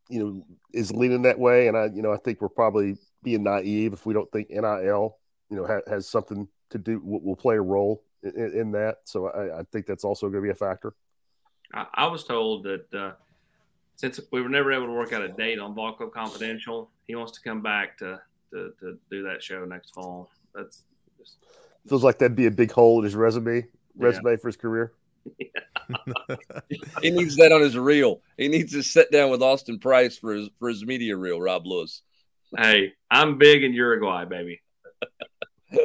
[0.09, 3.45] you know is leaning that way, and I you know I think we're probably being
[3.45, 5.17] naive if we don't think NIL
[5.49, 8.99] you know ha- has something to do will, will play a role in, in that.
[9.05, 10.95] So I, I think that's also going to be a factor.
[11.73, 13.13] I, I was told that uh,
[13.97, 17.15] since we were never able to work out a date on Vol Club Confidential, he
[17.15, 18.21] wants to come back to
[18.53, 20.31] to, to do that show next fall.
[20.55, 20.85] That's
[21.19, 21.37] just,
[21.89, 24.93] Feels like that'd be a big hole in his resume resume for his career.
[27.03, 28.21] He needs that on his reel.
[28.37, 31.41] He needs to sit down with Austin Price for his for his media reel.
[31.41, 32.03] Rob Lewis.
[32.57, 34.63] hey, I'm big in Uruguay, baby.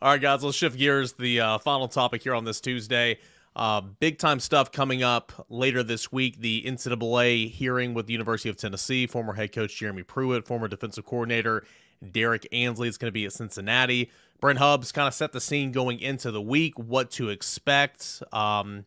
[0.00, 1.12] All right, guys, let's shift gears.
[1.14, 3.18] The uh, final topic here on this Tuesday.
[3.58, 6.40] Uh, big time stuff coming up later this week.
[6.40, 9.08] The NCAA hearing with the University of Tennessee.
[9.08, 11.64] Former head coach Jeremy Pruitt, former defensive coordinator
[12.12, 14.10] Derrick Ansley is going to be at Cincinnati.
[14.40, 18.22] Brent Hubbs kind of set the scene going into the week, what to expect.
[18.32, 18.84] Um,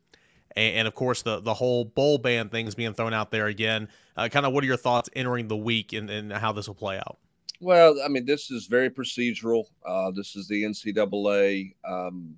[0.55, 3.89] and, and of course, the, the whole bowl ban things being thrown out there again.
[4.15, 6.75] Uh, kind of what are your thoughts entering the week and, and how this will
[6.75, 7.17] play out?
[7.59, 9.65] Well, I mean, this is very procedural.
[9.85, 11.75] Uh, this is the NCAA.
[11.85, 12.37] Um,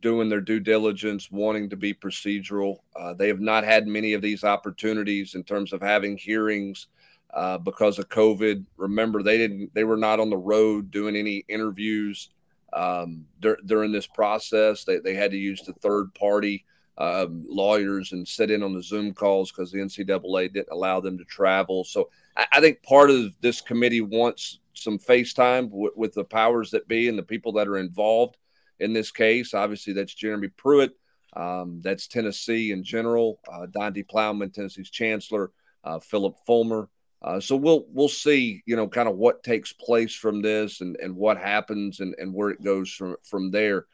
[0.00, 2.78] doing their due diligence, wanting to be procedural.
[2.96, 6.88] Uh, they have not had many of these opportunities in terms of having hearings
[7.34, 8.64] uh, because of COVID.
[8.76, 12.30] Remember, they didn't, they were not on the road doing any interviews
[12.72, 14.84] um, dur- during this process.
[14.84, 16.64] They, they had to use the third party
[16.98, 21.16] um, lawyers and sit in on the Zoom calls because the NCAA didn't allow them
[21.18, 21.84] to travel.
[21.84, 26.70] So I, I think part of this committee wants some FaceTime w- with the powers
[26.70, 28.36] that be and the people that are involved
[28.80, 29.54] in this case.
[29.54, 30.92] Obviously, that's Jeremy Pruitt.
[31.36, 33.40] Um, that's Tennessee in general.
[33.50, 35.52] Uh, Donde Plowman, Tennessee's chancellor.
[35.84, 36.88] Uh, Phillip Fulmer.
[37.22, 40.96] Uh, so we'll we'll see, you know, kind of what takes place from this and,
[40.96, 43.86] and what happens and, and where it goes from from there.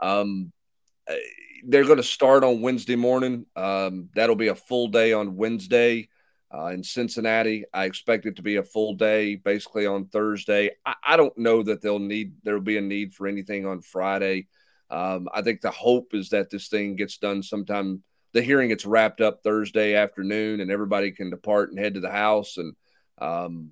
[0.00, 0.52] Um,
[1.06, 1.16] eh,
[1.66, 3.46] they're going to start on Wednesday morning.
[3.56, 6.08] Um, that'll be a full day on Wednesday
[6.56, 7.64] uh, in Cincinnati.
[7.72, 10.70] I expect it to be a full day, basically on Thursday.
[10.86, 14.48] I, I don't know that they'll need there'll be a need for anything on Friday.
[14.90, 18.02] Um, I think the hope is that this thing gets done sometime.
[18.32, 22.10] The hearing gets wrapped up Thursday afternoon, and everybody can depart and head to the
[22.10, 22.56] house.
[22.56, 22.74] And
[23.18, 23.70] um,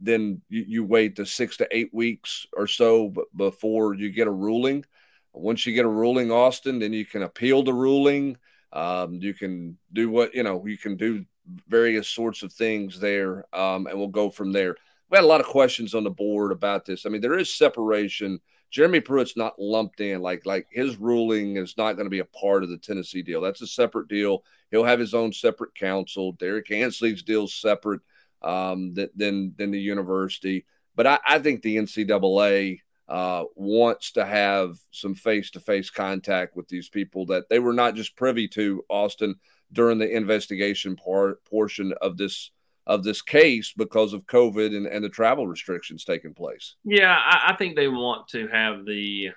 [0.00, 4.26] then you, you, wait the six to eight weeks or so b- before you get
[4.26, 4.84] a ruling.
[5.32, 8.36] Once you get a ruling, Austin, then you can appeal the ruling.
[8.72, 10.64] Um, you can do what you know.
[10.66, 11.24] You can do
[11.68, 14.76] various sorts of things there, um, and we'll go from there.
[15.10, 17.06] We had a lot of questions on the board about this.
[17.06, 18.40] I mean, there is separation.
[18.70, 22.24] Jeremy Pruitt's not lumped in like like his ruling is not going to be a
[22.24, 23.40] part of the Tennessee deal.
[23.40, 24.42] That's a separate deal.
[24.70, 26.32] He'll have his own separate counsel.
[26.32, 28.00] Derrick Ansley's deal separate
[28.42, 30.66] um, than than the university.
[30.96, 36.56] But I, I think the NCAA uh, wants to have some face to face contact
[36.56, 39.34] with these people that they were not just privy to Austin
[39.72, 42.50] during the investigation part portion of this
[42.86, 46.74] of this case because of COVID and, and the travel restrictions taking place.
[46.84, 49.30] Yeah, I, I think they want to have the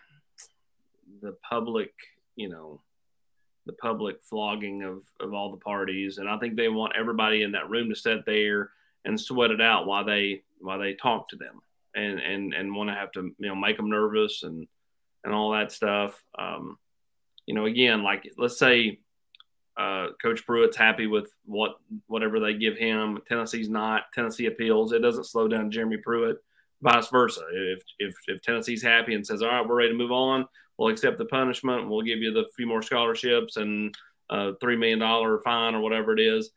[1.21, 1.93] the public,
[2.35, 2.81] you know,
[3.65, 7.53] the public flogging of of all the parties, and I think they want everybody in
[7.53, 8.71] that room to sit there
[9.05, 11.61] and sweat it out while they while they talk to them
[11.95, 14.67] and and and want to have to you know make them nervous and
[15.23, 16.21] and all that stuff.
[16.37, 16.77] Um,
[17.45, 18.99] you know, again, like let's say
[19.77, 21.75] uh, Coach Pruitt's happy with what
[22.07, 23.19] whatever they give him.
[23.27, 24.03] Tennessee's not.
[24.13, 24.91] Tennessee appeals.
[24.91, 26.37] It doesn't slow down Jeremy Pruitt.
[26.81, 27.41] Vice versa.
[27.51, 30.89] If if if Tennessee's happy and says, "All right, we're ready to move on," we'll
[30.89, 31.89] accept the punishment.
[31.89, 33.95] We'll give you the few more scholarships and
[34.29, 36.51] a three million dollar fine or whatever it is.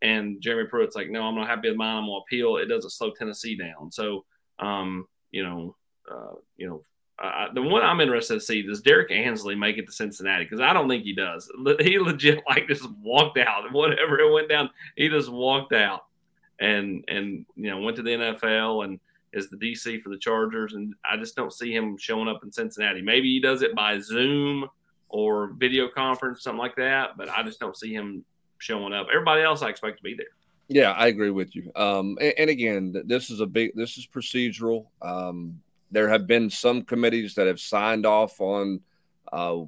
[0.00, 1.96] And Jeremy Pruitt's like, "No, I'm not happy with mine.
[1.96, 3.90] I'm gonna appeal." It doesn't slow Tennessee down.
[3.90, 4.24] So
[4.58, 5.76] um, you know,
[6.10, 6.82] uh, you know,
[7.22, 10.44] uh, the one I'm interested to see does Derrick Ansley make it to Cincinnati?
[10.44, 11.50] Because I don't think he does.
[11.80, 13.64] He legit like just walked out.
[13.72, 16.04] Whatever it went down, he just walked out
[16.60, 19.00] and and you know went to the NFL and
[19.32, 20.74] is the DC for the Chargers.
[20.74, 23.02] And I just don't see him showing up in Cincinnati.
[23.02, 24.68] Maybe he does it by Zoom
[25.08, 27.16] or video conference, something like that.
[27.16, 28.24] But I just don't see him
[28.58, 29.08] showing up.
[29.12, 30.26] Everybody else I expect to be there.
[30.68, 31.72] Yeah, I agree with you.
[31.74, 34.86] Um, and, and, again, this is a big, this is procedural.
[35.00, 38.80] Um, there have been some committees that have signed off on
[39.32, 39.58] uh,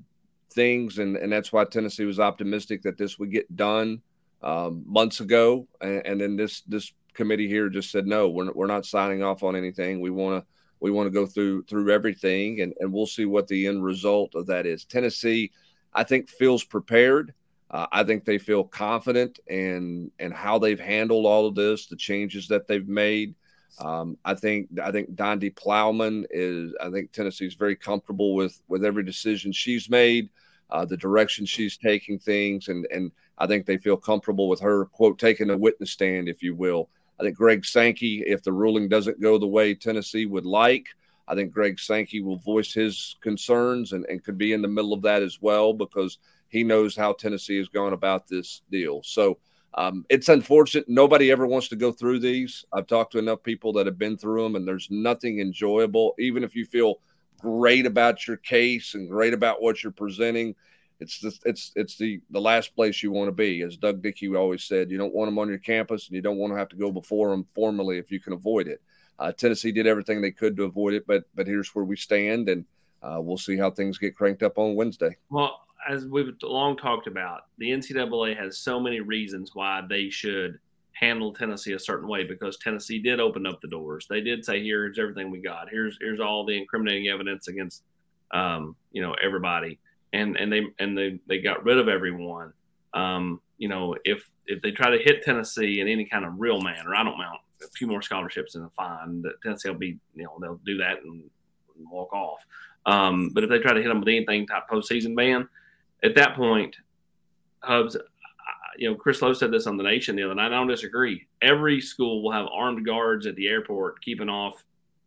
[0.53, 4.03] things, and, and that's why Tennessee was optimistic that this would get done
[4.43, 5.67] um, months ago.
[5.81, 9.43] And, and, then this this committee here just said no, we're, we're not signing off
[9.43, 10.01] on anything.
[10.01, 10.47] We want to
[10.81, 14.35] we want to go through through everything, and, and we'll see what the end result
[14.35, 14.85] of that is.
[14.85, 15.53] Tennessee,
[15.93, 17.35] I think, feels prepared.
[17.71, 21.97] Uh, I think they feel confident in and how they've handled all of this, the
[21.97, 23.35] changes that they've made.
[23.79, 26.75] Um, I think I think Donde Plowman is.
[26.81, 30.29] I think Tennessee is very comfortable with with every decision she's made,
[30.71, 34.87] uh, the direction she's taking things, and and I think they feel comfortable with her
[34.87, 36.89] quote taking a witness stand, if you will.
[37.19, 40.89] I think Greg Sankey, if the ruling doesn't go the way Tennessee would like,
[41.29, 44.93] I think Greg Sankey will voice his concerns and, and could be in the middle
[44.93, 49.03] of that as well because he knows how Tennessee has gone about this deal.
[49.05, 49.39] So
[49.75, 50.89] um, it's unfortunate.
[50.89, 52.65] Nobody ever wants to go through these.
[52.73, 56.15] I've talked to enough people that have been through them, and there's nothing enjoyable.
[56.19, 57.01] Even if you feel
[57.41, 60.55] great about your case and great about what you're presenting,
[60.99, 63.63] it's the, it's it's the the last place you want to be.
[63.63, 66.37] As Doug Dickey always said, you don't want them on your campus, and you don't
[66.37, 68.83] want to have to go before them formally if you can avoid it.
[69.19, 72.49] Uh, Tennessee did everything they could to avoid it, but but here's where we stand,
[72.49, 72.65] and
[73.03, 75.17] uh, we'll see how things get cranked up on Wednesday.
[75.31, 80.59] Well, as we've long talked about, the NCAA has so many reasons why they should
[80.93, 84.07] handle Tennessee a certain way because Tennessee did open up the doors.
[84.09, 85.69] They did say, "Here's everything we got.
[85.71, 87.83] Here's here's all the incriminating evidence against,
[88.33, 89.79] um, you know, everybody."
[90.13, 92.53] And and they and they they got rid of everyone.
[92.93, 96.61] Um, you know, if if they try to hit Tennessee in any kind of real
[96.61, 99.23] manner, I don't know, a few more scholarships and a fine.
[99.23, 101.23] That Tennessee will be, you know, they'll do that and
[101.91, 102.41] walk off.
[102.87, 105.49] Um, but if they try to hit them with anything type postseason ban,
[106.03, 106.77] at that point,
[107.63, 107.97] Hubbs,
[108.77, 110.47] you know, Chris Low said this on the Nation the other night.
[110.47, 111.27] I don't disagree.
[111.43, 114.65] Every school will have armed guards at the airport keeping off,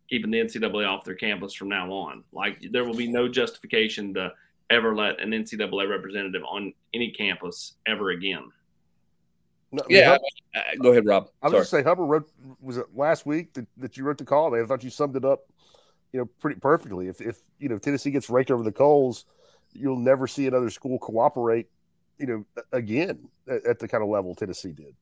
[0.08, 2.24] keeping the NCAA off their campus from now on.
[2.32, 4.32] Like there will be no justification to
[4.70, 8.50] ever let an NCAA representative on any campus ever again.
[9.72, 10.16] No, yeah,
[10.54, 11.30] I mean, go ahead, Rob.
[11.42, 12.30] I was just say Hubbard wrote
[12.60, 14.54] was it last week that, that you wrote the call?
[14.54, 15.40] I thought you summed it up,
[16.12, 17.08] you know, pretty perfectly.
[17.08, 19.24] If if you know Tennessee gets raked over the coals,
[19.74, 21.68] you'll never see another school cooperate,
[22.18, 24.94] you know, again at, at the kind of level Tennessee did.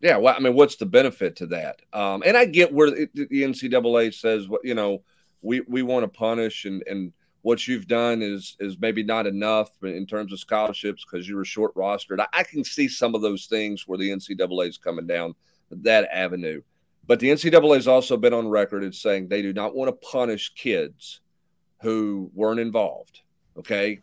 [0.00, 1.80] Yeah, well, I mean, what's the benefit to that?
[1.92, 5.02] Um, and I get where the, the NCAA says, you know,
[5.42, 7.12] we we want to punish and and
[7.42, 11.44] what you've done is is maybe not enough in terms of scholarships because you were
[11.44, 12.20] short rostered.
[12.20, 15.34] I, I, can see some of those things where the NCAA is coming down
[15.70, 16.62] that avenue.
[17.06, 20.08] But the NCAA has also been on record as saying they do not want to
[20.08, 21.20] punish kids
[21.82, 23.20] who weren't involved.
[23.58, 24.00] Okay.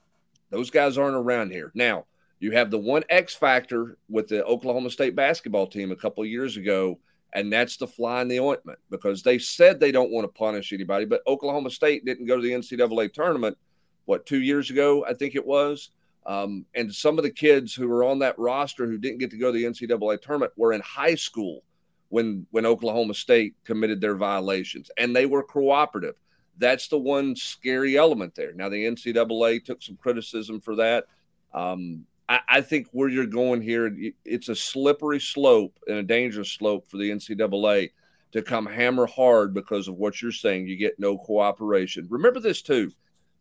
[0.49, 1.71] Those guys aren't around here.
[1.73, 2.05] Now,
[2.39, 6.57] you have the one X factor with the Oklahoma State basketball team a couple years
[6.57, 6.99] ago
[7.33, 10.73] and that's the fly in the ointment because they said they don't want to punish
[10.73, 13.57] anybody, but Oklahoma State didn't go to the NCAA tournament,
[14.05, 15.91] what, two years ago, I think it was.
[16.25, 19.37] Um, and some of the kids who were on that roster who didn't get to
[19.37, 21.63] go to the NCAA tournament were in high school
[22.09, 26.15] when when Oklahoma State committed their violations, and they were cooperative.
[26.57, 28.53] That's the one scary element there.
[28.53, 31.05] Now the NCAA took some criticism for that.
[31.53, 36.51] Um, I, I think where you're going here, it's a slippery slope and a dangerous
[36.51, 37.91] slope for the NCAA
[38.31, 40.67] to come hammer hard because of what you're saying.
[40.67, 42.07] You get no cooperation.
[42.09, 42.91] Remember this too.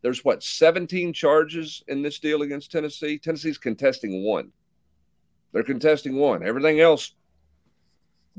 [0.01, 3.17] There's what 17 charges in this deal against Tennessee.
[3.17, 4.51] Tennessee's contesting one.
[5.53, 6.45] They're contesting one.
[6.45, 7.13] Everything else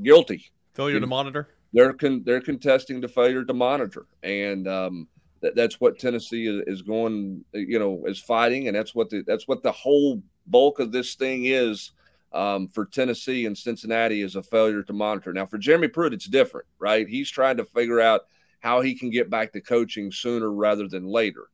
[0.01, 0.51] guilty.
[0.73, 1.47] Failure to monitor.
[1.73, 5.07] They're con- they're contesting the failure to monitor, and um,
[5.41, 7.43] that, that's what Tennessee is, is, going.
[7.53, 11.15] You know, is fighting, and that's what the that's what the whole bulk of this
[11.15, 11.91] thing is
[12.33, 15.33] um, for Tennessee and Cincinnati is a failure to monitor.
[15.33, 17.07] Now, for Jeremy Pruitt, it's different, right?
[17.07, 18.21] He's trying to figure out
[18.59, 21.49] how he can get back to coaching sooner rather than later.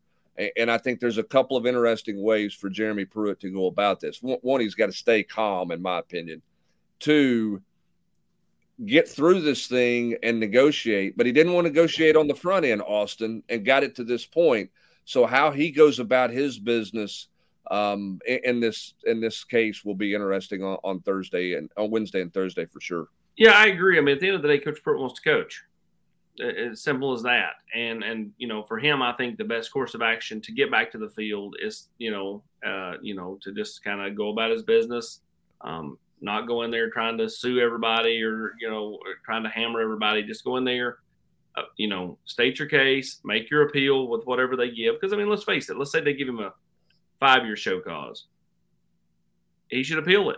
[0.56, 4.00] And I think there's a couple of interesting ways for Jeremy Pruitt to go about
[4.00, 4.20] this.
[4.22, 6.42] One, he's got to stay calm, in my opinion.
[7.00, 7.62] Two,
[8.86, 12.66] get through this thing and negotiate, but he didn't want to negotiate on the front
[12.66, 14.70] end, Austin, and got it to this point.
[15.06, 17.28] So, how he goes about his business
[17.72, 21.92] um, in, in, this in this case will be interesting on, on Thursday and on
[21.92, 23.08] Wednesday and Thursday for sure.
[23.38, 23.98] Yeah, I agree.
[23.98, 25.64] I mean, at the end of the day, Coach Pruitt wants to coach.
[26.40, 27.56] As simple as that.
[27.76, 30.72] And and you know, for him, I think the best course of action to get
[30.72, 34.30] back to the field is you know uh, you know to just kind of go
[34.30, 35.20] about his business,
[35.62, 39.82] um, not go in there trying to sue everybody or you know trying to hammer
[39.82, 40.24] everybody.
[40.24, 40.98] Just go in there.
[41.58, 44.96] Uh, you know, state your case, make your appeal with whatever they give.
[44.96, 45.78] Because I mean, let's face it.
[45.78, 46.54] Let's say they give him a
[47.20, 48.26] five year show cause.
[49.70, 50.38] He should appeal it.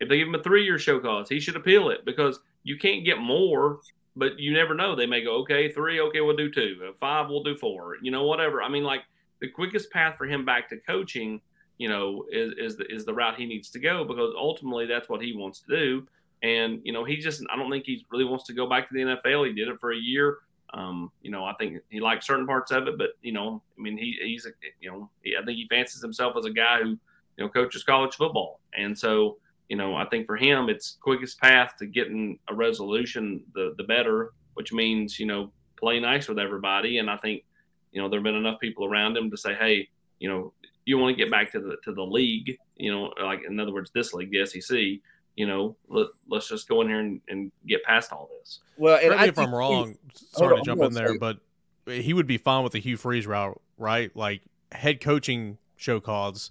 [0.00, 2.78] If they give him a three year show cause, he should appeal it because you
[2.78, 3.80] can't get more,
[4.16, 4.94] but you never know.
[4.94, 6.92] They may go, okay, three, okay, we'll do two.
[6.98, 7.96] Five, we'll do four.
[8.02, 8.62] You know, whatever.
[8.62, 9.02] I mean, like
[9.40, 11.40] the quickest path for him back to coaching,
[11.82, 15.08] you know, is is the is the route he needs to go because ultimately that's
[15.08, 16.06] what he wants to do.
[16.40, 18.94] And you know, he just I don't think he really wants to go back to
[18.94, 19.48] the NFL.
[19.48, 20.38] He did it for a year.
[20.74, 23.82] Um, you know, I think he likes certain parts of it, but you know, I
[23.82, 24.46] mean, he, he's
[24.80, 26.98] you know, he, I think he fancies himself as a guy who, you
[27.38, 31.74] know, coaches college football, and so you know, I think for him, it's quickest path
[31.80, 36.98] to getting a resolution, the the better, which means you know, play nice with everybody,
[36.98, 37.42] and I think,
[37.90, 39.88] you know, there've been enough people around him to say, hey,
[40.20, 40.52] you know,
[40.84, 43.72] you want to get back to the to the league, you know, like in other
[43.72, 45.00] words, this league, the SEC
[45.36, 48.60] you know, let, us just go in here and, and, get past all this.
[48.76, 51.38] Well, and I if I'm wrong, he, sorry to jump in there, but
[51.86, 54.14] he would be fine with the Hugh Freeze route, right?
[54.14, 56.50] Like head coaching show cause,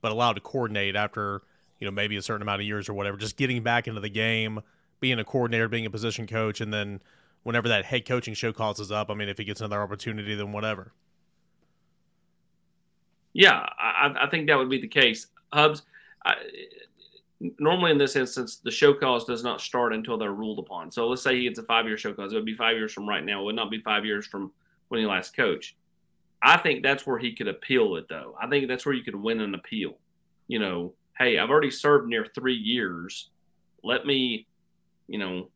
[0.00, 1.42] but allowed to coordinate after,
[1.78, 4.08] you know, maybe a certain amount of years or whatever, just getting back into the
[4.08, 4.60] game,
[5.00, 7.00] being a coordinator, being a position coach, and then
[7.44, 10.34] whenever that head coaching show cause is up, I mean, if he gets another opportunity,
[10.34, 10.92] then whatever.
[13.36, 15.26] Yeah, I, I think that would be the case.
[15.52, 15.82] Hubbs,
[16.24, 16.36] I,
[17.58, 20.90] normally in this instance, the show cause does not start until they're ruled upon.
[20.90, 22.32] So let's say he gets a five year show cause.
[22.32, 23.42] It would be five years from right now.
[23.42, 24.52] It would not be five years from
[24.88, 25.76] when he last coached.
[26.42, 28.34] I think that's where he could appeal it, though.
[28.40, 29.98] I think that's where you could win an appeal.
[30.48, 33.28] You know, hey, I've already served near three years.
[33.84, 34.46] Let me,
[35.08, 35.50] you know,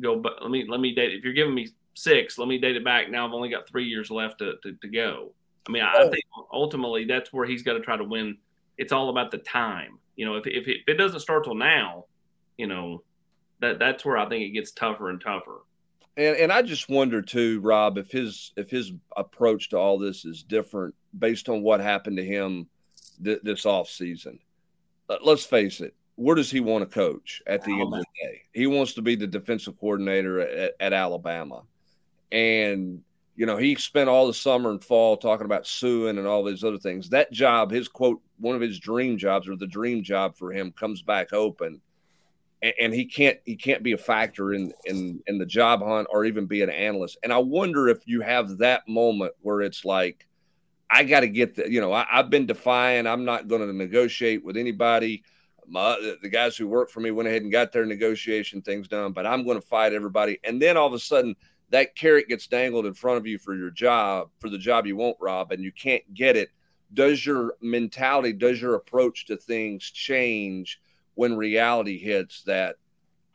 [0.00, 0.18] go.
[0.18, 1.12] But let me let me date.
[1.12, 3.10] If you're giving me six, let me date it back.
[3.10, 5.32] Now I've only got three years left to to, to go.
[5.68, 8.38] I mean, I, I think ultimately that's where he's got to try to win.
[8.76, 12.06] It's all about the time you know, if, if, if it doesn't start till now,
[12.58, 13.04] you know,
[13.60, 15.60] that that's where I think it gets tougher and tougher.
[16.16, 20.24] And and I just wonder too, Rob, if his if his approach to all this
[20.24, 22.66] is different based on what happened to him
[23.24, 24.40] th- this off season.
[25.08, 25.94] Uh, let's face it.
[26.16, 27.96] Where does he want to coach at the Alabama.
[27.96, 28.42] end of the day?
[28.52, 31.62] He wants to be the defensive coordinator at, at Alabama,
[32.32, 33.04] and
[33.38, 36.64] you know he spent all the summer and fall talking about suing and all these
[36.64, 37.08] other things.
[37.10, 40.72] That job, his quote, one of his dream jobs or the dream job for him,
[40.72, 41.80] comes back open
[42.62, 46.08] and, and he can't he can't be a factor in in in the job hunt
[46.10, 47.18] or even be an analyst.
[47.22, 50.26] And I wonder if you have that moment where it's like,
[50.90, 53.06] I got to get the you know I, have been defiant.
[53.06, 55.22] I'm not going to negotiate with anybody.
[55.70, 59.12] My, the guys who work for me went ahead and got their negotiation things done,
[59.12, 60.38] but I'm going to fight everybody.
[60.42, 61.36] And then all of a sudden,
[61.70, 64.96] that carrot gets dangled in front of you for your job, for the job you
[64.96, 66.50] won't rob, and you can't get it.
[66.94, 70.80] Does your mentality, does your approach to things change
[71.14, 72.76] when reality hits that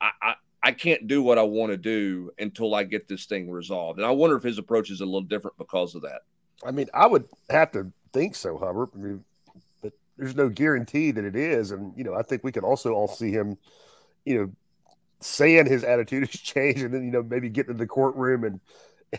[0.00, 3.50] I, I, I can't do what I want to do until I get this thing
[3.50, 3.98] resolved.
[3.98, 6.22] And I wonder if his approach is a little different because of that.
[6.66, 8.88] I mean, I would have to think so, Hubbard.
[8.94, 9.24] I mean,
[9.82, 11.70] but there's no guarantee that it is.
[11.70, 13.58] And, you know, I think we can also all see him,
[14.24, 14.50] you know,
[15.24, 18.60] saying his attitude has changed and then, you know, maybe getting to the courtroom and,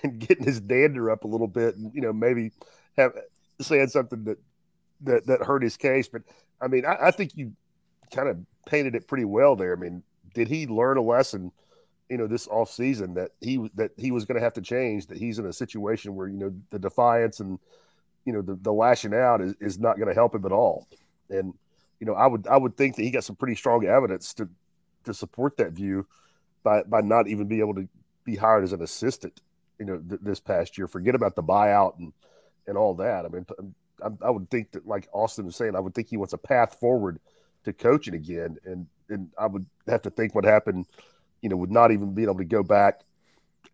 [0.04, 2.52] and getting his dander up a little bit and, you know, maybe
[2.98, 3.14] have
[3.60, 4.38] saying something that,
[5.02, 6.08] that, that hurt his case.
[6.08, 6.22] But
[6.62, 7.54] I mean, I, I think you
[8.14, 9.74] kind of painted it pretty well there.
[9.74, 10.04] I mean,
[10.34, 11.52] did he learn a lesson,
[12.10, 15.08] you know, this off season that he that he was going to have to change?
[15.08, 17.58] That he's in a situation where you know the defiance and
[18.26, 20.88] you know the, the lashing out is, is not going to help him at all.
[21.30, 21.54] And
[22.00, 24.50] you know, I would I would think that he got some pretty strong evidence to
[25.06, 26.06] to support that view
[26.64, 27.88] by by not even being able to
[28.24, 29.42] be hired as an assistant.
[29.80, 30.88] You know, th- this past year.
[30.88, 32.14] Forget about the buyout and
[32.68, 33.26] and all that.
[33.26, 36.08] I mean, um, I, I would think that, like Austin was saying, I would think
[36.10, 37.20] he wants a path forward
[37.66, 38.58] to coaching again.
[38.66, 40.86] And and I would have to think what happened,
[41.42, 43.02] you know, with not even being able to go back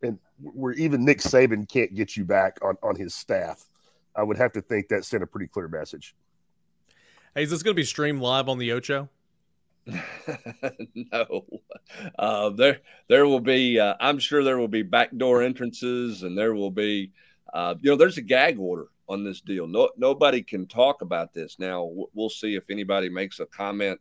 [0.01, 3.65] and where even Nick Saban can't get you back on, on his staff.
[4.15, 6.15] I would have to think that sent a pretty clear message.
[7.35, 9.07] Hey, is this going to be streamed live on the Ocho?
[10.95, 11.45] no,
[12.19, 13.79] uh, there there will be.
[13.79, 17.11] Uh, I'm sure there will be backdoor entrances, and there will be.
[17.53, 19.67] Uh, you know, there's a gag order on this deal.
[19.67, 21.91] No, nobody can talk about this now.
[22.13, 23.99] We'll see if anybody makes a comment,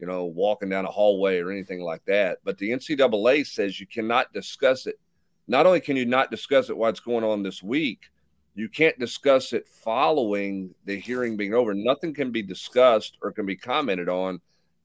[0.00, 2.38] you know, walking down a hallway or anything like that.
[2.44, 4.98] But the NCAA says you cannot discuss it.
[5.46, 8.10] Not only can you not discuss it while it's going on this week,
[8.54, 11.72] you can't discuss it following the hearing being over.
[11.74, 14.40] Nothing can be discussed or can be commented on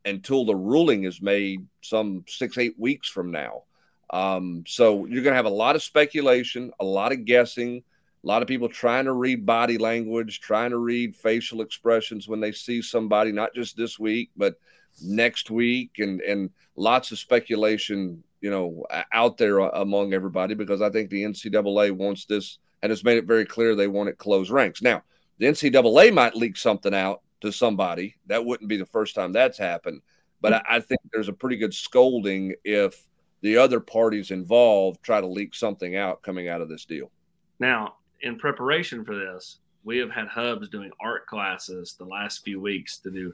[0.05, 3.63] until the ruling is made some six, eight weeks from now.
[4.09, 7.83] Um, so you're going to have a lot of speculation, a lot of guessing
[8.23, 12.39] a lot of people trying to read body language, trying to read facial expressions when
[12.39, 14.55] they see somebody, not just this week, but
[15.01, 20.89] next week, and and lots of speculation, you know, out there among everybody because I
[20.89, 24.51] think the NCAA wants this and has made it very clear they want it closed
[24.51, 24.81] ranks.
[24.81, 25.03] Now,
[25.39, 28.15] the NCAA might leak something out to somebody.
[28.27, 30.01] That wouldn't be the first time that's happened,
[30.41, 33.07] but I, I think there's a pretty good scolding if
[33.41, 37.11] the other parties involved try to leak something out coming out of this deal.
[37.59, 42.61] Now, in preparation for this, we have had Hubbs doing art classes the last few
[42.61, 43.33] weeks to do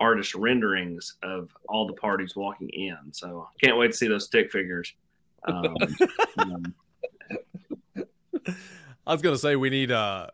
[0.00, 2.98] artist renderings of all the parties walking in.
[3.12, 4.92] So can't wait to see those stick figures.
[5.46, 5.76] Um,
[6.38, 6.74] um,
[9.06, 10.28] I was gonna say we need uh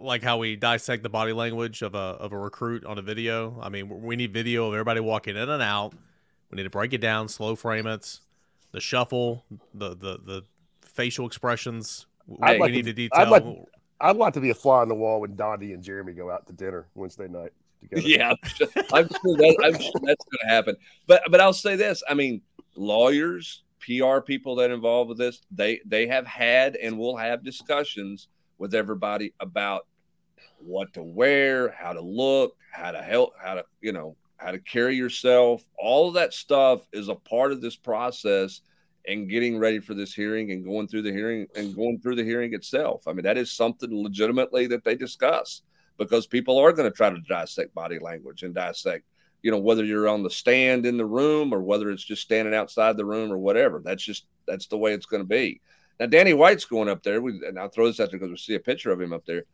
[0.00, 3.58] like how we dissect the body language of a of a recruit on a video.
[3.62, 5.94] I mean, we need video of everybody walking in and out.
[6.50, 8.18] We need to break it down, slow frame it,
[8.72, 10.44] the shuffle, the the the
[10.80, 12.06] facial expressions,
[12.40, 13.20] I'd like need to, to detail.
[13.20, 13.44] I'd like,
[14.00, 16.46] I'd like to be a fly on the wall when Donde and Jeremy go out
[16.46, 17.52] to dinner Wednesday night.
[17.80, 18.02] Together.
[18.06, 20.76] Yeah, I'm sure, I'm sure, that, I'm sure that's going to happen.
[21.06, 22.40] But but I'll say this: I mean,
[22.76, 28.28] lawyers, PR people that involved with this, they they have had and will have discussions
[28.58, 29.86] with everybody about
[30.58, 34.58] what to wear, how to look, how to help, how to you know how to
[34.58, 35.64] carry yourself.
[35.78, 38.60] All of that stuff is a part of this process
[39.06, 42.24] and getting ready for this hearing and going through the hearing and going through the
[42.24, 43.06] hearing itself.
[43.06, 45.62] I mean, that is something legitimately that they discuss
[45.98, 49.04] because people are going to try to dissect body language and dissect,
[49.42, 52.54] you know, whether you're on the stand in the room or whether it's just standing
[52.54, 53.80] outside the room or whatever.
[53.84, 55.60] That's just that's the way it's going to be.
[56.00, 58.36] Now, Danny White's going up there, we, and I'll throw this out there because we
[58.36, 59.44] see a picture of him up there.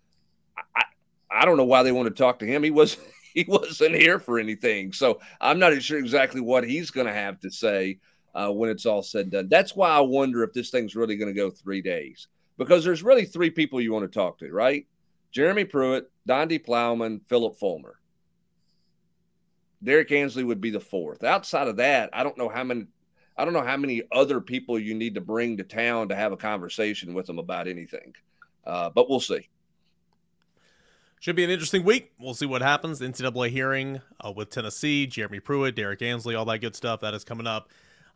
[0.74, 0.82] I,
[1.30, 2.62] I don't know why they want to talk to him.
[2.62, 2.96] He was
[3.34, 7.38] he wasn't here for anything, so I'm not sure exactly what he's going to have
[7.40, 7.98] to say
[8.34, 9.48] uh, when it's all said and done.
[9.48, 12.28] That's why I wonder if this thing's really going to go three days
[12.58, 14.86] because there's really three people you want to talk to, right?
[15.32, 17.96] Jeremy Pruitt, Donde Plowman, Phillip Fulmer.
[19.82, 21.24] Derrick Ansley would be the fourth.
[21.24, 22.86] Outside of that, I don't know how many.
[23.40, 26.30] I don't know how many other people you need to bring to town to have
[26.30, 28.14] a conversation with them about anything.
[28.66, 29.48] Uh, but we'll see.
[31.20, 32.12] Should be an interesting week.
[32.20, 33.00] We'll see what happens.
[33.00, 37.00] NCAA hearing uh, with Tennessee, Jeremy Pruitt, Derrick Ansley, all that good stuff.
[37.00, 37.70] That is coming up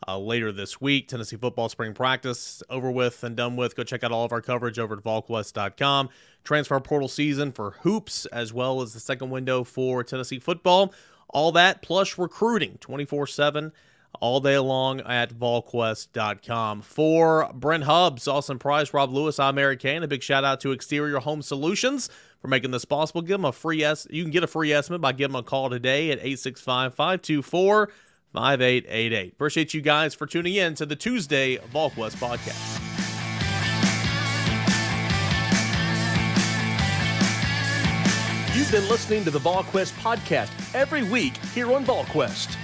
[0.06, 1.08] uh, later this week.
[1.08, 3.74] Tennessee football spring practice over with and done with.
[3.76, 6.10] Go check out all of our coverage over at VolQuest.com.
[6.44, 10.92] Transfer portal season for hoops as well as the second window for Tennessee football.
[11.30, 13.72] All that plus recruiting 24 7
[14.20, 16.82] all day long at volquest.com.
[16.82, 20.02] For Brent Hubbs, Austin Price, Rob Lewis, I'm Eric Cain.
[20.02, 22.08] A big shout out to Exterior Home Solutions
[22.40, 23.22] for making this possible.
[23.22, 25.42] Give them a free es- you can get a free estimate by giving them a
[25.42, 27.88] call today at 865-524
[28.32, 29.32] 5888.
[29.32, 32.80] Appreciate you guys for tuning in to the Tuesday VolQuest podcast.
[38.54, 42.56] You've been listening to the VolQuest podcast every week here on VolQuest.